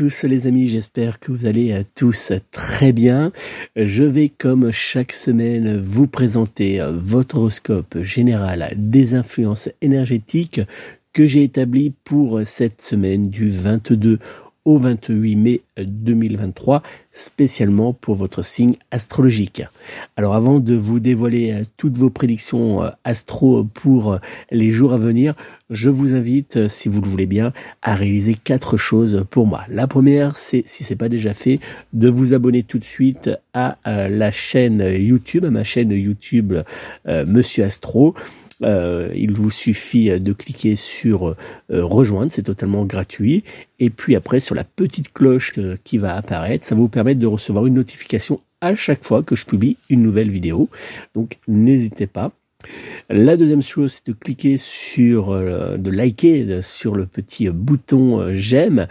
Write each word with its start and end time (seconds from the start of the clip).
Tous 0.00 0.22
les 0.22 0.46
amis, 0.46 0.66
j'espère 0.66 1.20
que 1.20 1.30
vous 1.30 1.44
allez 1.44 1.72
euh, 1.72 1.82
tous 1.94 2.32
très 2.52 2.90
bien. 2.90 3.28
Je 3.76 4.02
vais 4.02 4.30
comme 4.30 4.70
chaque 4.70 5.12
semaine 5.12 5.78
vous 5.78 6.06
présenter 6.06 6.80
euh, 6.80 6.90
votre 6.90 7.36
horoscope 7.36 7.98
général 8.00 8.72
des 8.78 9.12
influences 9.12 9.68
énergétiques 9.82 10.62
que 11.12 11.26
j'ai 11.26 11.44
établi 11.44 11.92
pour 12.04 12.40
cette 12.46 12.80
semaine 12.80 13.28
du 13.28 13.50
22 13.50 14.18
au 14.70 14.78
28 14.78 15.34
mai 15.34 15.62
2023, 15.78 16.82
spécialement 17.10 17.92
pour 17.92 18.14
votre 18.14 18.44
signe 18.44 18.76
astrologique. 18.92 19.64
Alors 20.16 20.36
avant 20.36 20.60
de 20.60 20.74
vous 20.74 21.00
dévoiler 21.00 21.52
euh, 21.52 21.64
toutes 21.76 21.96
vos 21.96 22.08
prédictions 22.08 22.84
euh, 22.84 22.90
astro 23.02 23.64
pour 23.64 24.12
euh, 24.12 24.18
les 24.52 24.68
jours 24.68 24.92
à 24.92 24.96
venir, 24.96 25.34
je 25.70 25.90
vous 25.90 26.14
invite, 26.14 26.68
si 26.68 26.88
vous 26.88 27.00
le 27.00 27.08
voulez 27.08 27.26
bien, 27.26 27.52
à 27.82 27.96
réaliser 27.96 28.34
quatre 28.34 28.76
choses 28.76 29.24
pour 29.28 29.48
moi. 29.48 29.62
La 29.68 29.88
première, 29.88 30.36
c'est, 30.36 30.62
si 30.66 30.84
c'est 30.84 30.94
pas 30.94 31.08
déjà 31.08 31.34
fait, 31.34 31.58
de 31.92 32.08
vous 32.08 32.32
abonner 32.32 32.62
tout 32.62 32.78
de 32.78 32.84
suite 32.84 33.30
à 33.54 33.76
la 33.84 34.30
chaîne 34.30 34.80
YouTube, 34.80 35.44
à 35.44 35.50
ma 35.50 35.62
chaîne 35.62 35.92
YouTube 35.92 36.54
Monsieur 37.06 37.62
Astro. 37.64 38.16
Euh, 38.62 39.10
il 39.14 39.32
vous 39.32 39.50
suffit 39.50 40.10
de 40.20 40.32
cliquer 40.32 40.76
sur 40.76 41.28
euh, 41.28 41.34
rejoindre, 41.70 42.30
c'est 42.30 42.42
totalement 42.42 42.84
gratuit. 42.84 43.44
Et 43.78 43.90
puis 43.90 44.16
après, 44.16 44.40
sur 44.40 44.54
la 44.54 44.64
petite 44.64 45.12
cloche 45.12 45.52
euh, 45.58 45.76
qui 45.84 45.98
va 45.98 46.16
apparaître, 46.16 46.66
ça 46.66 46.74
va 46.74 46.80
vous 46.80 46.88
permettre 46.88 47.20
de 47.20 47.26
recevoir 47.26 47.66
une 47.66 47.74
notification 47.74 48.40
à 48.60 48.74
chaque 48.74 49.04
fois 49.04 49.22
que 49.22 49.36
je 49.36 49.46
publie 49.46 49.76
une 49.88 50.02
nouvelle 50.02 50.30
vidéo. 50.30 50.68
Donc 51.14 51.38
n'hésitez 51.48 52.06
pas. 52.06 52.32
La 53.08 53.38
deuxième 53.38 53.62
chose, 53.62 53.92
c'est 53.92 54.08
de 54.08 54.12
cliquer 54.12 54.58
sur, 54.58 55.30
de 55.34 55.90
liker 55.90 56.60
sur 56.60 56.94
le 56.94 57.06
petit 57.06 57.48
bouton 57.48 58.34
j'aime. 58.34 58.86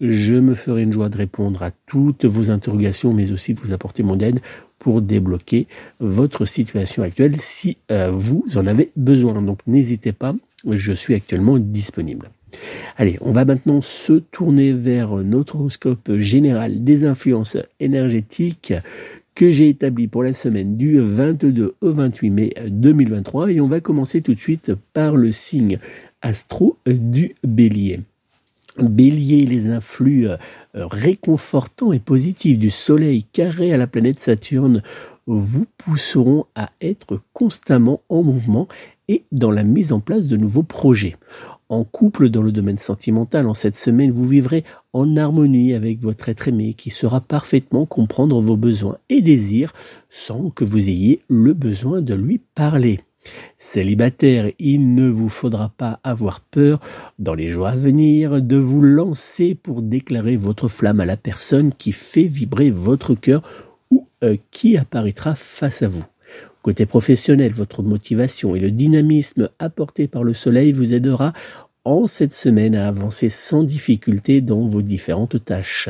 je 0.00 0.34
me 0.34 0.54
ferai 0.54 0.82
une 0.82 0.92
joie 0.92 1.08
de 1.08 1.16
répondre 1.16 1.62
à 1.62 1.70
toutes 1.86 2.24
vos 2.24 2.50
interrogations, 2.50 3.12
mais 3.12 3.32
aussi 3.32 3.54
de 3.54 3.60
vous 3.60 3.72
apporter 3.72 4.02
mon 4.02 4.18
aide 4.18 4.40
pour 4.78 5.02
débloquer 5.02 5.66
votre 6.00 6.44
situation 6.44 7.02
actuelle 7.02 7.36
si 7.38 7.78
euh, 7.90 8.10
vous 8.12 8.44
en 8.56 8.66
avez 8.66 8.90
besoin. 8.96 9.40
Donc 9.42 9.60
n'hésitez 9.66 10.12
pas, 10.12 10.34
je 10.70 10.92
suis 10.92 11.14
actuellement 11.14 11.58
disponible. 11.58 12.30
Allez, 12.96 13.18
on 13.20 13.32
va 13.32 13.44
maintenant 13.44 13.80
se 13.80 14.14
tourner 14.14 14.72
vers 14.72 15.14
notre 15.16 15.56
horoscope 15.56 16.12
général 16.18 16.84
des 16.84 17.04
influences 17.04 17.58
énergétiques 17.80 18.72
que 19.34 19.50
j'ai 19.50 19.68
établi 19.68 20.08
pour 20.08 20.22
la 20.22 20.32
semaine 20.32 20.76
du 20.76 20.98
22 20.98 21.74
au 21.80 21.90
28 21.90 22.30
mai 22.30 22.54
2023 22.68 23.52
et 23.52 23.60
on 23.60 23.66
va 23.66 23.80
commencer 23.80 24.22
tout 24.22 24.34
de 24.34 24.38
suite 24.38 24.72
par 24.94 25.14
le 25.16 25.30
signe 25.30 25.78
astro 26.22 26.78
du 26.86 27.34
bélier. 27.44 28.00
Bélier, 28.78 29.46
les 29.46 29.70
influx 29.70 30.28
euh, 30.28 30.36
réconfortants 30.74 31.92
et 31.92 31.98
positifs 31.98 32.58
du 32.58 32.70
Soleil 32.70 33.24
carré 33.24 33.72
à 33.72 33.76
la 33.76 33.86
planète 33.86 34.18
Saturne 34.18 34.82
vous 35.26 35.66
pousseront 35.76 36.46
à 36.54 36.70
être 36.80 37.20
constamment 37.32 38.02
en 38.08 38.22
mouvement 38.22 38.68
et 39.08 39.24
dans 39.32 39.50
la 39.50 39.64
mise 39.64 39.92
en 39.92 40.00
place 40.00 40.28
de 40.28 40.36
nouveaux 40.36 40.62
projets. 40.62 41.16
En 41.68 41.82
couple 41.82 42.28
dans 42.28 42.42
le 42.42 42.52
domaine 42.52 42.76
sentimental, 42.76 43.48
en 43.48 43.54
cette 43.54 43.74
semaine, 43.74 44.10
vous 44.10 44.26
vivrez 44.26 44.62
en 44.92 45.16
harmonie 45.16 45.74
avec 45.74 46.00
votre 46.00 46.28
être 46.28 46.46
aimé 46.46 46.74
qui 46.74 46.90
saura 46.90 47.20
parfaitement 47.20 47.86
comprendre 47.86 48.40
vos 48.40 48.56
besoins 48.56 48.98
et 49.08 49.20
désirs 49.20 49.72
sans 50.08 50.50
que 50.50 50.64
vous 50.64 50.88
ayez 50.88 51.20
le 51.28 51.54
besoin 51.54 52.02
de 52.02 52.14
lui 52.14 52.38
parler. 52.54 53.00
Célibataire, 53.58 54.50
il 54.58 54.94
ne 54.94 55.08
vous 55.08 55.28
faudra 55.28 55.72
pas 55.76 56.00
avoir 56.04 56.40
peur, 56.40 56.80
dans 57.18 57.34
les 57.34 57.48
jours 57.48 57.66
à 57.66 57.76
venir, 57.76 58.42
de 58.42 58.56
vous 58.56 58.82
lancer 58.82 59.54
pour 59.54 59.82
déclarer 59.82 60.36
votre 60.36 60.68
flamme 60.68 61.00
à 61.00 61.06
la 61.06 61.16
personne 61.16 61.72
qui 61.72 61.92
fait 61.92 62.24
vibrer 62.24 62.70
votre 62.70 63.14
cœur 63.14 63.42
ou 63.90 64.06
euh, 64.22 64.36
qui 64.50 64.76
apparaîtra 64.76 65.34
face 65.34 65.82
à 65.82 65.88
vous. 65.88 66.04
Côté 66.62 66.84
professionnel, 66.84 67.52
votre 67.52 67.82
motivation 67.82 68.56
et 68.56 68.60
le 68.60 68.72
dynamisme 68.72 69.48
apporté 69.58 70.08
par 70.08 70.24
le 70.24 70.34
soleil 70.34 70.72
vous 70.72 70.94
aidera 70.94 71.32
en 71.84 72.08
cette 72.08 72.32
semaine 72.32 72.74
à 72.74 72.88
avancer 72.88 73.30
sans 73.30 73.62
difficulté 73.62 74.40
dans 74.40 74.66
vos 74.66 74.82
différentes 74.82 75.44
tâches. 75.44 75.88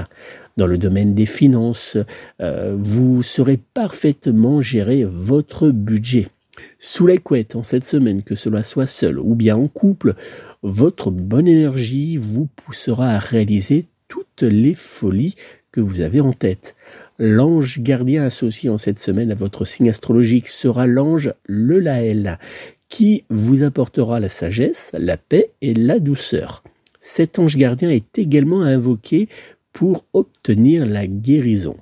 Dans 0.59 0.67
le 0.67 0.77
domaine 0.77 1.15
des 1.15 1.25
finances, 1.25 1.97
euh, 2.41 2.77
vous 2.79 3.23
saurez 3.23 3.59
parfaitement 3.73 4.61
gérer 4.61 5.05
votre 5.05 5.71
budget. 5.71 6.29
Sous 6.79 7.07
la 7.07 7.19
couette 7.19 7.57
en 7.57 7.63
cette 7.63 7.85
semaine, 7.85 8.23
que 8.23 8.35
cela 8.35 8.63
soit 8.63 8.87
seul 8.87 9.19
ou 9.19 9.35
bien 9.35 9.57
en 9.57 9.69
couple, 9.69 10.15
votre 10.63 11.11
bonne 11.11 11.49
énergie 11.49 12.17
vous 12.17 12.47
poussera 12.47 13.11
à 13.11 13.19
réaliser 13.19 13.87
toutes 14.09 14.43
les 14.43 14.75
folies 14.75 15.35
que 15.73 15.81
vous 15.81 16.01
avez 16.01 16.21
en 16.21 16.33
tête. 16.33 16.75
L'ange 17.19 17.81
gardien 17.81 18.25
associé 18.25 18.69
en 18.69 18.79
cette 18.79 18.99
semaine 18.99 19.33
à 19.33 19.35
votre 19.35 19.65
signe 19.65 19.89
astrologique 19.89 20.49
sera 20.49 20.87
l'ange 20.87 21.33
Le 21.45 21.81
Laël, 21.81 22.39
qui 22.89 23.25
vous 23.31 23.63
apportera 23.63 24.21
la 24.21 24.29
sagesse, 24.29 24.93
la 24.99 25.17
paix 25.17 25.51
et 25.63 25.75
la 25.75 25.99
douceur. 25.99 26.63
Cet 27.01 27.39
ange 27.39 27.57
gardien 27.57 27.91
est 27.91 28.19
également 28.19 28.63
invoqué 28.63 29.29
pour 29.73 30.05
obtenir 30.13 30.87
la 30.87 31.07
guérison. 31.07 31.77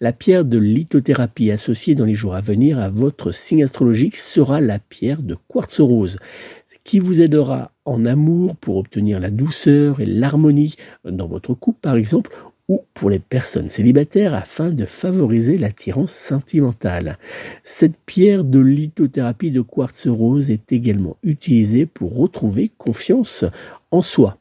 La 0.00 0.12
pierre 0.12 0.44
de 0.44 0.58
lithothérapie 0.58 1.50
associée 1.50 1.94
dans 1.94 2.04
les 2.04 2.14
jours 2.14 2.34
à 2.34 2.40
venir 2.40 2.78
à 2.78 2.88
votre 2.88 3.32
signe 3.32 3.64
astrologique 3.64 4.16
sera 4.16 4.60
la 4.60 4.78
pierre 4.78 5.22
de 5.22 5.36
quartz 5.48 5.80
rose 5.80 6.18
qui 6.84 7.00
vous 7.00 7.20
aidera 7.20 7.72
en 7.84 8.06
amour 8.06 8.56
pour 8.56 8.78
obtenir 8.78 9.20
la 9.20 9.30
douceur 9.30 10.00
et 10.00 10.06
l'harmonie 10.06 10.76
dans 11.04 11.26
votre 11.26 11.52
couple 11.52 11.80
par 11.82 11.96
exemple 11.96 12.30
ou 12.68 12.82
pour 12.94 13.10
les 13.10 13.18
personnes 13.18 13.68
célibataires 13.68 14.34
afin 14.34 14.70
de 14.70 14.84
favoriser 14.84 15.58
l'attirance 15.58 16.12
sentimentale. 16.12 17.18
Cette 17.64 17.98
pierre 18.06 18.44
de 18.44 18.58
lithothérapie 18.58 19.50
de 19.50 19.62
quartz 19.62 20.06
rose 20.06 20.50
est 20.50 20.72
également 20.72 21.16
utilisée 21.22 21.86
pour 21.86 22.16
retrouver 22.16 22.70
confiance 22.76 23.44
en 23.90 24.02
soi. 24.02 24.38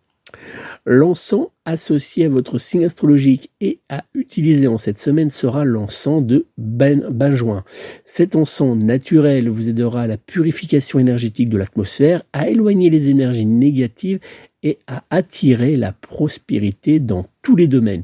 L'encens 0.89 1.49
associé 1.65 2.23
à 2.23 2.29
votre 2.29 2.57
signe 2.59 2.85
astrologique 2.85 3.51
et 3.59 3.81
à 3.89 4.05
utiliser 4.13 4.67
en 4.67 4.77
cette 4.77 4.97
semaine 4.97 5.29
sera 5.29 5.65
l'encens 5.65 6.25
de 6.25 6.45
ben, 6.57 7.05
Benjoin. 7.11 7.65
Cet 8.05 8.37
encens 8.37 8.81
naturel 8.81 9.49
vous 9.49 9.67
aidera 9.67 10.03
à 10.03 10.07
la 10.07 10.15
purification 10.15 10.97
énergétique 10.97 11.49
de 11.49 11.57
l'atmosphère, 11.57 12.23
à 12.31 12.47
éloigner 12.47 12.89
les 12.89 13.09
énergies 13.09 13.45
négatives 13.45 14.19
et 14.63 14.79
à 14.87 15.03
attirer 15.09 15.75
la 15.75 15.91
prospérité 15.91 17.01
dans 17.01 17.25
tous 17.41 17.57
les 17.57 17.67
domaines. 17.67 18.03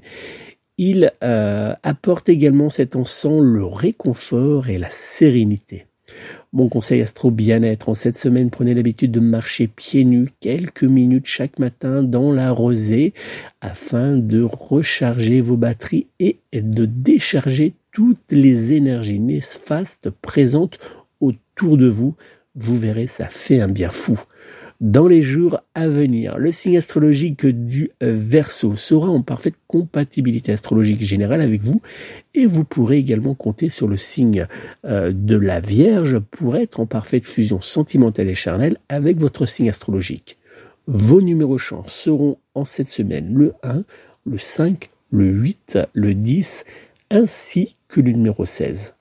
Il 0.78 1.14
euh, 1.24 1.74
apporte 1.84 2.28
également 2.28 2.70
cet 2.70 2.98
encens 2.98 3.42
le 3.42 3.64
réconfort 3.64 4.68
et 4.68 4.78
la 4.78 4.90
sérénité. 4.90 5.86
Mon 6.56 6.70
conseil 6.70 7.02
astro 7.02 7.32
bien-être 7.32 7.90
en 7.90 7.96
cette 7.96 8.16
semaine, 8.16 8.52
prenez 8.52 8.76
l'habitude 8.76 9.10
de 9.10 9.20
marcher 9.20 9.66
pieds 9.66 10.06
nus 10.06 10.30
quelques 10.40 10.84
minutes 10.84 11.26
chaque 11.26 11.58
matin 11.58 12.04
dans 12.04 12.32
la 12.32 12.52
rosée 12.52 13.16
afin 13.60 14.18
de 14.18 14.44
recharger 14.44 15.42
vos 15.42 15.58
batteries 15.58 16.06
et 16.20 16.38
de 16.54 16.86
décharger 16.86 17.74
toutes 17.92 18.32
les 18.32 18.74
énergies 18.74 19.20
néfastes 19.20 20.12
présentes 20.12 20.78
autour 21.22 21.76
de 21.76 21.88
vous. 21.88 22.14
Vous 22.54 22.76
verrez, 22.76 23.08
ça 23.08 23.26
fait 23.30 23.60
un 23.60 23.68
bien 23.68 23.90
fou 23.90 24.22
dans 24.84 25.08
les 25.08 25.22
jours 25.22 25.62
à 25.76 25.88
venir. 25.88 26.38
Le 26.38 26.52
signe 26.52 26.78
astrologique 26.78 27.46
du 27.46 27.90
Verseau 28.02 28.76
sera 28.76 29.08
en 29.08 29.22
parfaite 29.22 29.56
compatibilité 29.68 30.52
astrologique 30.52 31.02
générale 31.02 31.40
avec 31.40 31.62
vous 31.62 31.82
et 32.36 32.46
vous 32.46 32.66
pourrez 32.66 32.98
également 32.98 33.34
compter 33.34 33.70
sur 33.70 33.88
le 33.88 33.96
signe 33.96 34.46
euh, 34.84 35.14
de 35.16 35.38
la 35.38 35.62
Vierge 35.62 36.20
pour 36.20 36.58
être 36.58 36.82
en 36.82 36.86
parfaite 36.86 37.24
fusion 37.24 37.62
sentimentale 37.62 38.28
et 38.28 38.36
charnelle 38.36 38.78
avec 38.90 39.18
votre 39.20 39.46
signe 39.46 39.70
astrologique. 39.70 40.38
Vos 40.86 41.22
numéros 41.22 41.58
chance 41.58 41.94
seront 41.94 42.38
en 42.54 42.66
cette 42.66 42.90
semaine 42.90 43.34
le 43.34 43.54
1, 43.64 43.86
le 44.26 44.38
5, 44.38 44.90
le 45.12 45.30
8, 45.30 45.80
le 45.94 46.14
10 46.14 46.66
ainsi 47.10 47.76
que 47.88 48.02
le 48.02 48.12
numéro 48.12 48.44
16. 48.44 48.96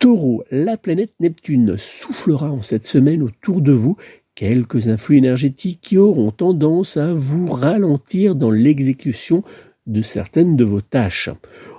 Taureau, 0.00 0.44
la 0.50 0.78
planète 0.78 1.12
Neptune 1.20 1.76
soufflera 1.76 2.50
en 2.50 2.62
cette 2.62 2.86
semaine 2.86 3.22
autour 3.22 3.60
de 3.60 3.72
vous 3.72 3.98
quelques 4.40 4.88
influx 4.88 5.18
énergétiques 5.18 5.80
qui 5.82 5.98
auront 5.98 6.30
tendance 6.30 6.96
à 6.96 7.12
vous 7.12 7.44
ralentir 7.44 8.34
dans 8.34 8.50
l'exécution 8.50 9.42
de 9.86 10.00
certaines 10.00 10.56
de 10.56 10.64
vos 10.64 10.80
tâches. 10.80 11.28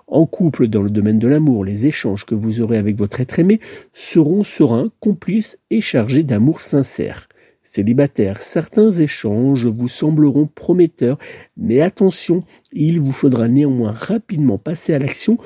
En 0.06 0.28
couple, 0.28 0.68
dans 0.68 0.84
le 0.84 0.92
domaine 0.92 1.18
de 1.18 1.28
l'amour, 1.28 1.66
les 1.66 1.88
échanges 1.88 2.24
que 2.24 2.36
vous 2.36 2.62
aurez 2.62 2.78
avec 2.78 2.98
votre 2.98 3.20
être 3.20 3.40
aimé 3.40 3.60
seront 3.94 4.44
sereins, 4.44 4.92
complices 5.00 5.58
et 5.72 5.82
chargés 5.82 6.22
d'amour 6.22 6.62
sincère. 6.62 7.30
Célibataire, 7.64 8.40
certains 8.40 8.92
échanges 8.92 9.66
vous 9.66 9.88
sembleront 9.88 10.46
prometteurs, 10.46 11.18
mais 11.58 11.82
attention, 11.82 12.44
il 12.74 13.00
vous 13.00 13.12
faudra 13.12 13.48
néanmoins 13.48 13.92
rapidement 13.92 14.60
passer 14.60 14.94
à 14.94 15.00
l'action 15.00 15.40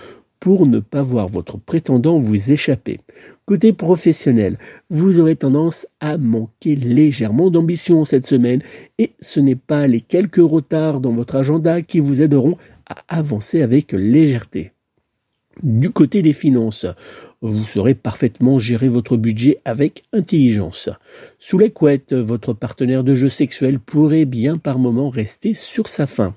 pour 0.45 0.67
ne 0.67 0.77
pas 0.77 1.01
voir 1.01 1.27
votre 1.27 1.57
prétendant 1.57 2.19
vous 2.19 2.51
échapper. 2.51 2.99
Côté 3.45 3.73
professionnel, 3.73 4.59
vous 4.91 5.19
aurez 5.19 5.35
tendance 5.35 5.87
à 6.01 6.19
manquer 6.19 6.75
légèrement 6.75 7.49
d'ambition 7.49 8.05
cette 8.05 8.27
semaine 8.27 8.61
et 8.99 9.13
ce 9.19 9.39
n'est 9.39 9.55
pas 9.55 9.87
les 9.87 10.01
quelques 10.01 10.35
retards 10.35 10.99
dans 10.99 11.13
votre 11.13 11.35
agenda 11.35 11.81
qui 11.81 11.99
vous 11.99 12.21
aideront 12.21 12.57
à 12.87 13.17
avancer 13.17 13.63
avec 13.63 13.91
légèreté. 13.93 14.74
Du 15.63 15.89
côté 15.89 16.21
des 16.21 16.33
finances, 16.33 16.85
vous 17.41 17.63
saurez 17.63 17.95
parfaitement 17.95 18.59
gérer 18.59 18.89
votre 18.89 19.15
budget 19.15 19.59
avec 19.63 20.03
intelligence. 20.11 20.89
Sous 21.39 21.57
les 21.57 21.69
couettes, 21.69 22.13
votre 22.13 22.51
partenaire 22.51 23.05
de 23.05 23.13
jeu 23.13 23.29
sexuel 23.29 23.79
pourrait 23.79 24.25
bien 24.25 24.57
par 24.57 24.79
moment 24.79 25.09
rester 25.09 25.53
sur 25.53 25.87
sa 25.87 26.07
faim. 26.07 26.35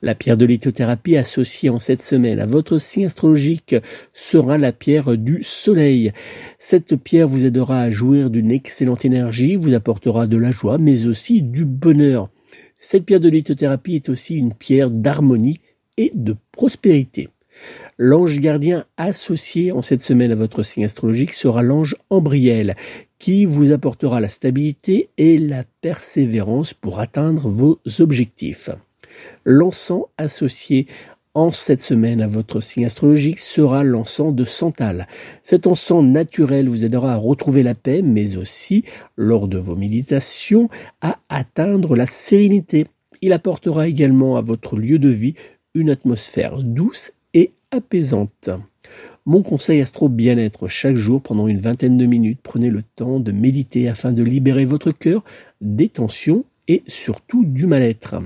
La 0.00 0.14
pierre 0.14 0.36
de 0.36 0.44
lithothérapie 0.44 1.16
associée 1.16 1.70
en 1.70 1.80
cette 1.80 2.02
semaine 2.02 2.38
à 2.38 2.46
votre 2.46 2.78
signe 2.78 3.06
astrologique 3.06 3.74
sera 4.12 4.58
la 4.58 4.70
pierre 4.70 5.16
du 5.16 5.42
soleil. 5.42 6.12
Cette 6.58 6.94
pierre 6.94 7.26
vous 7.26 7.44
aidera 7.44 7.80
à 7.80 7.90
jouir 7.90 8.30
d'une 8.30 8.52
excellente 8.52 9.04
énergie, 9.04 9.56
vous 9.56 9.74
apportera 9.74 10.28
de 10.28 10.36
la 10.36 10.52
joie, 10.52 10.78
mais 10.78 11.06
aussi 11.06 11.42
du 11.42 11.64
bonheur. 11.64 12.30
Cette 12.78 13.06
pierre 13.06 13.20
de 13.20 13.28
lithothérapie 13.28 13.96
est 13.96 14.08
aussi 14.08 14.36
une 14.36 14.54
pierre 14.54 14.90
d'harmonie 14.90 15.60
et 15.96 16.12
de 16.14 16.36
prospérité. 16.52 17.28
L'ange 17.98 18.40
gardien 18.40 18.86
associé 18.96 19.70
en 19.70 19.82
cette 19.82 20.02
semaine 20.02 20.32
à 20.32 20.36
votre 20.36 20.62
signe 20.62 20.84
astrologique 20.84 21.34
sera 21.34 21.62
l'ange 21.62 21.96
Ambriel, 22.10 22.74
qui 23.18 23.44
vous 23.44 23.70
apportera 23.70 24.20
la 24.20 24.28
stabilité 24.28 25.10
et 25.18 25.38
la 25.38 25.64
persévérance 25.82 26.74
pour 26.74 27.00
atteindre 27.00 27.48
vos 27.48 27.80
objectifs. 28.00 28.70
L'encens 29.44 30.06
associé 30.16 30.86
en 31.34 31.50
cette 31.50 31.80
semaine 31.80 32.20
à 32.20 32.26
votre 32.26 32.60
signe 32.60 32.84
astrologique 32.84 33.38
sera 33.38 33.84
l'encens 33.84 34.34
de 34.34 34.44
Santal. 34.44 35.06
Cet 35.42 35.66
encens 35.66 36.04
naturel 36.04 36.68
vous 36.68 36.84
aidera 36.84 37.14
à 37.14 37.16
retrouver 37.16 37.62
la 37.62 37.74
paix, 37.74 38.02
mais 38.02 38.36
aussi, 38.36 38.84
lors 39.16 39.48
de 39.48 39.58
vos 39.58 39.76
méditations, 39.76 40.68
à 41.00 41.18
atteindre 41.28 41.96
la 41.96 42.06
sérénité. 42.06 42.86
Il 43.20 43.32
apportera 43.32 43.86
également 43.88 44.36
à 44.36 44.40
votre 44.40 44.76
lieu 44.76 44.98
de 44.98 45.08
vie 45.08 45.34
une 45.74 45.90
atmosphère 45.90 46.62
douce 46.62 47.12
apaisante. 47.72 48.50
Mon 49.26 49.42
conseil 49.42 49.80
astro 49.80 50.08
bien-être 50.08 50.68
chaque 50.68 50.96
jour 50.96 51.22
pendant 51.22 51.48
une 51.48 51.58
vingtaine 51.58 51.96
de 51.96 52.06
minutes, 52.06 52.40
prenez 52.42 52.70
le 52.70 52.82
temps 52.82 53.18
de 53.18 53.32
méditer 53.32 53.88
afin 53.88 54.12
de 54.12 54.22
libérer 54.22 54.64
votre 54.64 54.92
cœur 54.92 55.24
des 55.60 55.88
tensions 55.88 56.44
et 56.68 56.82
surtout 56.86 57.44
du 57.44 57.66
mal-être. 57.66 58.16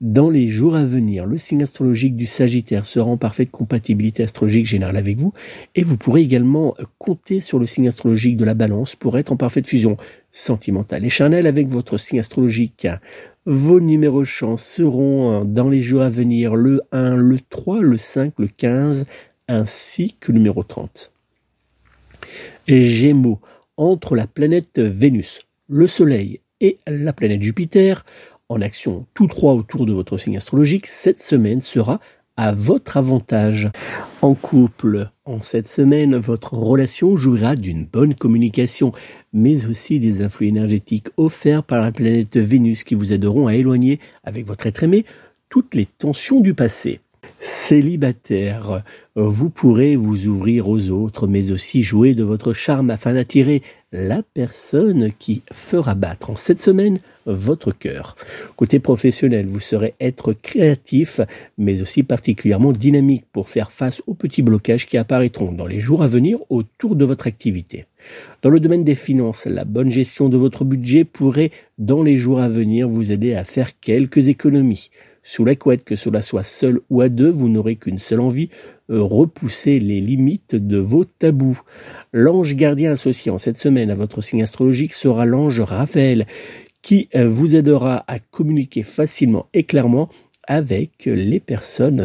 Dans 0.00 0.30
les 0.30 0.48
jours 0.48 0.76
à 0.76 0.84
venir, 0.84 1.26
le 1.26 1.36
signe 1.36 1.62
astrologique 1.62 2.16
du 2.16 2.26
Sagittaire 2.26 2.86
sera 2.86 3.10
en 3.10 3.16
parfaite 3.16 3.50
compatibilité 3.50 4.22
astrologique 4.22 4.66
générale 4.66 4.96
avec 4.96 5.18
vous 5.18 5.32
et 5.74 5.82
vous 5.82 5.96
pourrez 5.96 6.22
également 6.22 6.74
compter 6.98 7.40
sur 7.40 7.58
le 7.58 7.66
signe 7.66 7.88
astrologique 7.88 8.36
de 8.36 8.44
la 8.44 8.54
Balance 8.54 8.96
pour 8.96 9.18
être 9.18 9.32
en 9.32 9.36
parfaite 9.36 9.66
fusion 9.66 9.96
sentimentale 10.30 11.04
et 11.04 11.08
charnelle 11.08 11.46
avec 11.46 11.68
votre 11.68 11.98
signe 11.98 12.20
astrologique. 12.20 12.86
Vos 13.46 13.80
numéros 13.80 14.24
chance 14.24 14.62
seront 14.62 15.44
dans 15.44 15.68
les 15.68 15.80
jours 15.80 16.02
à 16.02 16.08
venir 16.08 16.54
le 16.54 16.82
1, 16.92 17.16
le 17.16 17.38
3, 17.48 17.80
le 17.80 17.96
5, 17.96 18.34
le 18.38 18.48
15 18.48 19.06
ainsi 19.48 20.16
que 20.20 20.30
le 20.32 20.38
numéro 20.38 20.62
30. 20.62 21.12
Gémeaux, 22.68 23.40
entre 23.76 24.14
la 24.14 24.26
planète 24.26 24.78
Vénus, 24.78 25.40
le 25.68 25.86
Soleil 25.86 26.40
et 26.60 26.78
la 26.86 27.12
planète 27.12 27.42
Jupiter, 27.42 28.04
en 28.50 28.60
action 28.60 29.06
tous 29.14 29.28
trois 29.28 29.54
autour 29.54 29.86
de 29.86 29.92
votre 29.94 30.18
signe 30.18 30.36
astrologique, 30.36 30.86
cette 30.86 31.22
semaine 31.22 31.62
sera 31.62 32.00
à 32.36 32.52
votre 32.52 32.96
avantage. 32.96 33.70
En 34.22 34.34
couple, 34.34 35.08
en 35.24 35.40
cette 35.40 35.68
semaine, 35.68 36.16
votre 36.16 36.54
relation 36.54 37.16
jouira 37.16 37.54
d'une 37.54 37.84
bonne 37.84 38.14
communication, 38.14 38.92
mais 39.32 39.66
aussi 39.66 40.00
des 40.00 40.22
influx 40.22 40.48
énergétiques 40.48 41.08
offerts 41.16 41.62
par 41.62 41.80
la 41.80 41.92
planète 41.92 42.36
Vénus 42.36 42.82
qui 42.82 42.94
vous 42.94 43.12
aideront 43.12 43.46
à 43.46 43.54
éloigner, 43.54 44.00
avec 44.24 44.46
votre 44.46 44.66
être 44.66 44.82
aimé, 44.82 45.04
toutes 45.48 45.74
les 45.74 45.86
tensions 45.86 46.40
du 46.40 46.54
passé. 46.54 47.00
Célibataire, 47.38 48.82
vous 49.16 49.50
pourrez 49.50 49.96
vous 49.96 50.26
ouvrir 50.26 50.68
aux 50.68 50.90
autres, 50.90 51.26
mais 51.26 51.52
aussi 51.52 51.82
jouer 51.82 52.14
de 52.14 52.24
votre 52.24 52.52
charme 52.52 52.90
afin 52.90 53.14
d'attirer 53.14 53.62
la 53.92 54.22
personne 54.22 55.10
qui 55.18 55.42
fera 55.52 55.94
battre 55.94 56.30
en 56.30 56.36
cette 56.36 56.60
semaine 56.60 56.98
votre 57.26 57.72
cœur. 57.72 58.16
Côté 58.56 58.78
professionnel, 58.78 59.46
vous 59.46 59.60
serez 59.60 59.94
être 60.00 60.32
créatif, 60.32 61.20
mais 61.58 61.82
aussi 61.82 62.02
particulièrement 62.02 62.72
dynamique 62.72 63.24
pour 63.32 63.48
faire 63.48 63.72
face 63.72 64.02
aux 64.06 64.14
petits 64.14 64.42
blocages 64.42 64.86
qui 64.86 64.96
apparaîtront 64.96 65.52
dans 65.52 65.66
les 65.66 65.80
jours 65.80 66.02
à 66.02 66.06
venir 66.06 66.38
autour 66.50 66.94
de 66.94 67.04
votre 67.04 67.26
activité. 67.26 67.86
Dans 68.42 68.50
le 68.50 68.60
domaine 68.60 68.84
des 68.84 68.94
finances, 68.94 69.46
la 69.46 69.64
bonne 69.64 69.90
gestion 69.90 70.28
de 70.28 70.36
votre 70.36 70.64
budget 70.64 71.04
pourrait, 71.04 71.50
dans 71.78 72.02
les 72.02 72.16
jours 72.16 72.40
à 72.40 72.48
venir, 72.48 72.88
vous 72.88 73.12
aider 73.12 73.34
à 73.34 73.44
faire 73.44 73.78
quelques 73.80 74.28
économies. 74.28 74.90
Sous 75.22 75.44
la 75.44 75.54
couette, 75.54 75.84
que 75.84 75.96
cela 75.96 76.22
soit 76.22 76.42
seul 76.42 76.80
ou 76.88 77.02
à 77.02 77.08
deux, 77.08 77.30
vous 77.30 77.48
n'aurez 77.48 77.76
qu'une 77.76 77.98
seule 77.98 78.20
envie, 78.20 78.48
euh, 78.90 79.02
repousser 79.02 79.78
les 79.78 80.00
limites 80.00 80.54
de 80.54 80.78
vos 80.78 81.04
tabous. 81.04 81.60
L'ange 82.12 82.54
gardien 82.56 82.92
associé 82.92 83.30
en 83.30 83.38
cette 83.38 83.58
semaine 83.58 83.90
à 83.90 83.94
votre 83.94 84.20
signe 84.20 84.42
astrologique 84.42 84.94
sera 84.94 85.26
l'ange 85.26 85.60
Raphaël, 85.60 86.26
qui 86.82 87.08
euh, 87.14 87.28
vous 87.28 87.54
aidera 87.54 88.04
à 88.08 88.18
communiquer 88.18 88.82
facilement 88.82 89.46
et 89.52 89.64
clairement 89.64 90.08
avec 90.48 91.04
les 91.04 91.40
personnes. 91.40 92.04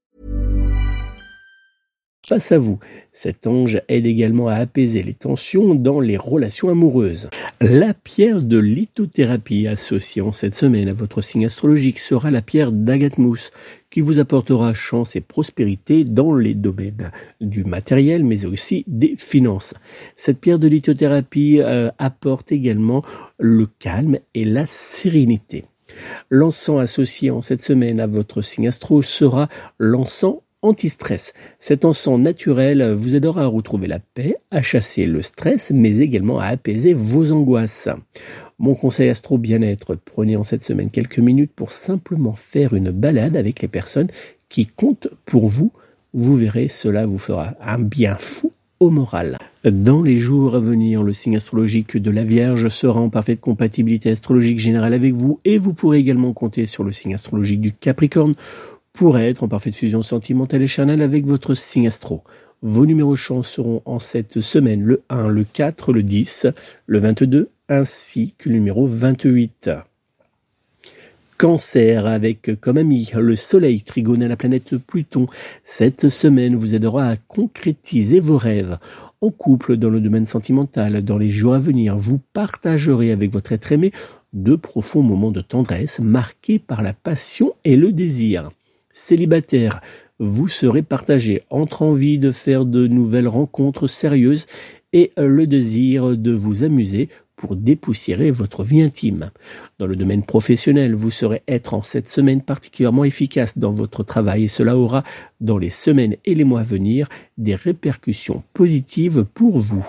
face 2.31 2.53
à 2.53 2.57
vous. 2.57 2.79
Cet 3.11 3.45
ange 3.45 3.81
aide 3.89 4.05
également 4.07 4.47
à 4.47 4.53
apaiser 4.53 5.03
les 5.03 5.13
tensions 5.13 5.75
dans 5.75 5.99
les 5.99 6.15
relations 6.15 6.69
amoureuses. 6.69 7.29
La 7.59 7.93
pierre 7.93 8.41
de 8.41 8.57
lithothérapie 8.57 9.67
associée 9.67 10.21
en 10.21 10.31
cette 10.31 10.55
semaine 10.55 10.87
à 10.87 10.93
votre 10.93 11.21
signe 11.21 11.45
astrologique 11.45 11.99
sera 11.99 12.31
la 12.31 12.41
pierre 12.41 12.71
d'Agatmous, 12.71 13.51
qui 13.89 13.99
vous 13.99 14.19
apportera 14.19 14.73
chance 14.73 15.17
et 15.17 15.19
prospérité 15.19 16.05
dans 16.05 16.33
les 16.33 16.53
domaines 16.53 17.11
du 17.41 17.65
matériel, 17.65 18.23
mais 18.23 18.45
aussi 18.45 18.85
des 18.87 19.17
finances. 19.17 19.73
Cette 20.15 20.39
pierre 20.39 20.59
de 20.59 20.69
lithothérapie 20.69 21.59
euh, 21.59 21.91
apporte 21.99 22.53
également 22.53 23.03
le 23.39 23.67
calme 23.77 24.19
et 24.35 24.45
la 24.45 24.65
sérénité. 24.67 25.65
L'encens 26.29 26.79
associé 26.79 27.29
en 27.29 27.41
cette 27.41 27.59
semaine 27.59 27.99
à 27.99 28.07
votre 28.07 28.41
signe 28.41 28.69
astro 28.69 29.01
sera 29.01 29.49
l'encens 29.79 30.37
anti-stress. 30.61 31.33
Cet 31.59 31.85
encens 31.85 32.19
naturel 32.19 32.93
vous 32.93 33.15
aidera 33.15 33.43
à 33.43 33.47
retrouver 33.47 33.87
la 33.87 33.99
paix, 33.99 34.37
à 34.51 34.61
chasser 34.61 35.05
le 35.05 35.21
stress, 35.21 35.71
mais 35.71 35.97
également 35.97 36.39
à 36.39 36.47
apaiser 36.47 36.93
vos 36.93 37.31
angoisses. 37.31 37.89
Mon 38.59 38.75
conseil 38.75 39.09
astro 39.09 39.37
bien-être, 39.37 39.95
prenez 39.95 40.35
en 40.37 40.43
cette 40.43 40.63
semaine 40.63 40.91
quelques 40.91 41.19
minutes 41.19 41.51
pour 41.55 41.71
simplement 41.71 42.33
faire 42.33 42.73
une 42.73 42.91
balade 42.91 43.35
avec 43.35 43.61
les 43.61 43.67
personnes 43.67 44.09
qui 44.49 44.67
comptent 44.67 45.07
pour 45.25 45.47
vous. 45.47 45.71
Vous 46.13 46.35
verrez, 46.35 46.67
cela 46.67 47.05
vous 47.05 47.17
fera 47.17 47.55
un 47.61 47.79
bien 47.79 48.17
fou 48.19 48.51
au 48.81 48.89
moral. 48.89 49.37
Dans 49.63 50.01
les 50.01 50.17
jours 50.17 50.55
à 50.55 50.59
venir, 50.59 51.03
le 51.03 51.13
signe 51.13 51.35
astrologique 51.35 51.97
de 51.97 52.09
la 52.09 52.23
Vierge 52.23 52.67
sera 52.67 52.99
en 52.99 53.09
parfaite 53.09 53.39
compatibilité 53.39 54.09
astrologique 54.09 54.57
générale 54.57 54.93
avec 54.93 55.13
vous 55.13 55.39
et 55.45 55.59
vous 55.59 55.73
pourrez 55.73 55.99
également 55.99 56.33
compter 56.33 56.65
sur 56.65 56.83
le 56.83 56.91
signe 56.91 57.13
astrologique 57.13 57.61
du 57.61 57.71
Capricorne 57.73 58.33
pourrait 58.93 59.29
être 59.29 59.43
en 59.43 59.47
parfaite 59.47 59.75
fusion 59.75 60.01
sentimentale 60.01 60.63
et 60.63 60.67
charnelle 60.67 61.01
avec 61.01 61.25
votre 61.25 61.53
signe 61.53 61.87
astro. 61.87 62.23
Vos 62.61 62.85
numéros 62.85 63.15
chance 63.15 63.49
seront 63.49 63.81
en 63.85 63.97
cette 63.97 64.39
semaine 64.39 64.83
le 64.83 65.01
1, 65.09 65.29
le 65.29 65.43
4, 65.43 65.93
le 65.93 66.03
10, 66.03 66.47
le 66.85 66.99
22 66.99 67.49
ainsi 67.69 68.35
que 68.37 68.49
le 68.49 68.55
numéro 68.55 68.85
28. 68.85 69.71
Cancer 71.37 72.05
avec 72.05 72.59
comme 72.59 72.77
ami 72.77 73.09
le 73.17 73.35
Soleil 73.35 73.81
trigone 73.81 74.21
à 74.21 74.27
la 74.27 74.35
planète 74.35 74.77
Pluton. 74.77 75.25
Cette 75.63 76.09
semaine 76.09 76.55
vous 76.55 76.75
aidera 76.75 77.07
à 77.07 77.15
concrétiser 77.15 78.19
vos 78.19 78.37
rêves. 78.37 78.77
En 79.21 79.31
couple, 79.31 79.77
dans 79.77 79.89
le 79.89 79.99
domaine 79.99 80.27
sentimental, 80.27 81.03
dans 81.03 81.17
les 81.17 81.29
jours 81.29 81.55
à 81.55 81.59
venir, 81.59 81.97
vous 81.97 82.19
partagerez 82.33 83.11
avec 83.11 83.31
votre 83.31 83.53
être 83.53 83.71
aimé 83.71 83.91
de 84.33 84.55
profonds 84.55 85.01
moments 85.01 85.31
de 85.31 85.41
tendresse 85.41 85.99
marqués 85.99 86.59
par 86.59 86.83
la 86.83 86.93
passion 86.93 87.53
et 87.63 87.75
le 87.75 87.91
désir 87.91 88.51
célibataire, 88.93 89.81
vous 90.19 90.47
serez 90.47 90.83
partagé 90.83 91.41
entre 91.49 91.81
envie 91.81 92.19
de 92.19 92.31
faire 92.31 92.65
de 92.65 92.87
nouvelles 92.87 93.27
rencontres 93.27 93.87
sérieuses 93.87 94.45
et 94.93 95.11
le 95.17 95.47
désir 95.47 96.17
de 96.17 96.31
vous 96.31 96.63
amuser 96.63 97.09
pour 97.41 97.55
dépoussiérer 97.55 98.29
votre 98.29 98.63
vie 98.63 98.83
intime. 98.83 99.31
Dans 99.79 99.87
le 99.87 99.95
domaine 99.95 100.23
professionnel, 100.23 100.93
vous 100.93 101.09
serez 101.09 101.41
être 101.47 101.73
en 101.73 101.81
cette 101.81 102.07
semaine 102.07 102.43
particulièrement 102.43 103.03
efficace 103.03 103.57
dans 103.57 103.71
votre 103.71 104.03
travail 104.03 104.43
et 104.43 104.47
cela 104.47 104.77
aura, 104.77 105.03
dans 105.39 105.57
les 105.57 105.71
semaines 105.71 106.17
et 106.23 106.35
les 106.35 106.43
mois 106.43 106.59
à 106.59 106.63
venir, 106.63 107.09
des 107.39 107.55
répercussions 107.55 108.43
positives 108.53 109.25
pour 109.33 109.57
vous. 109.57 109.83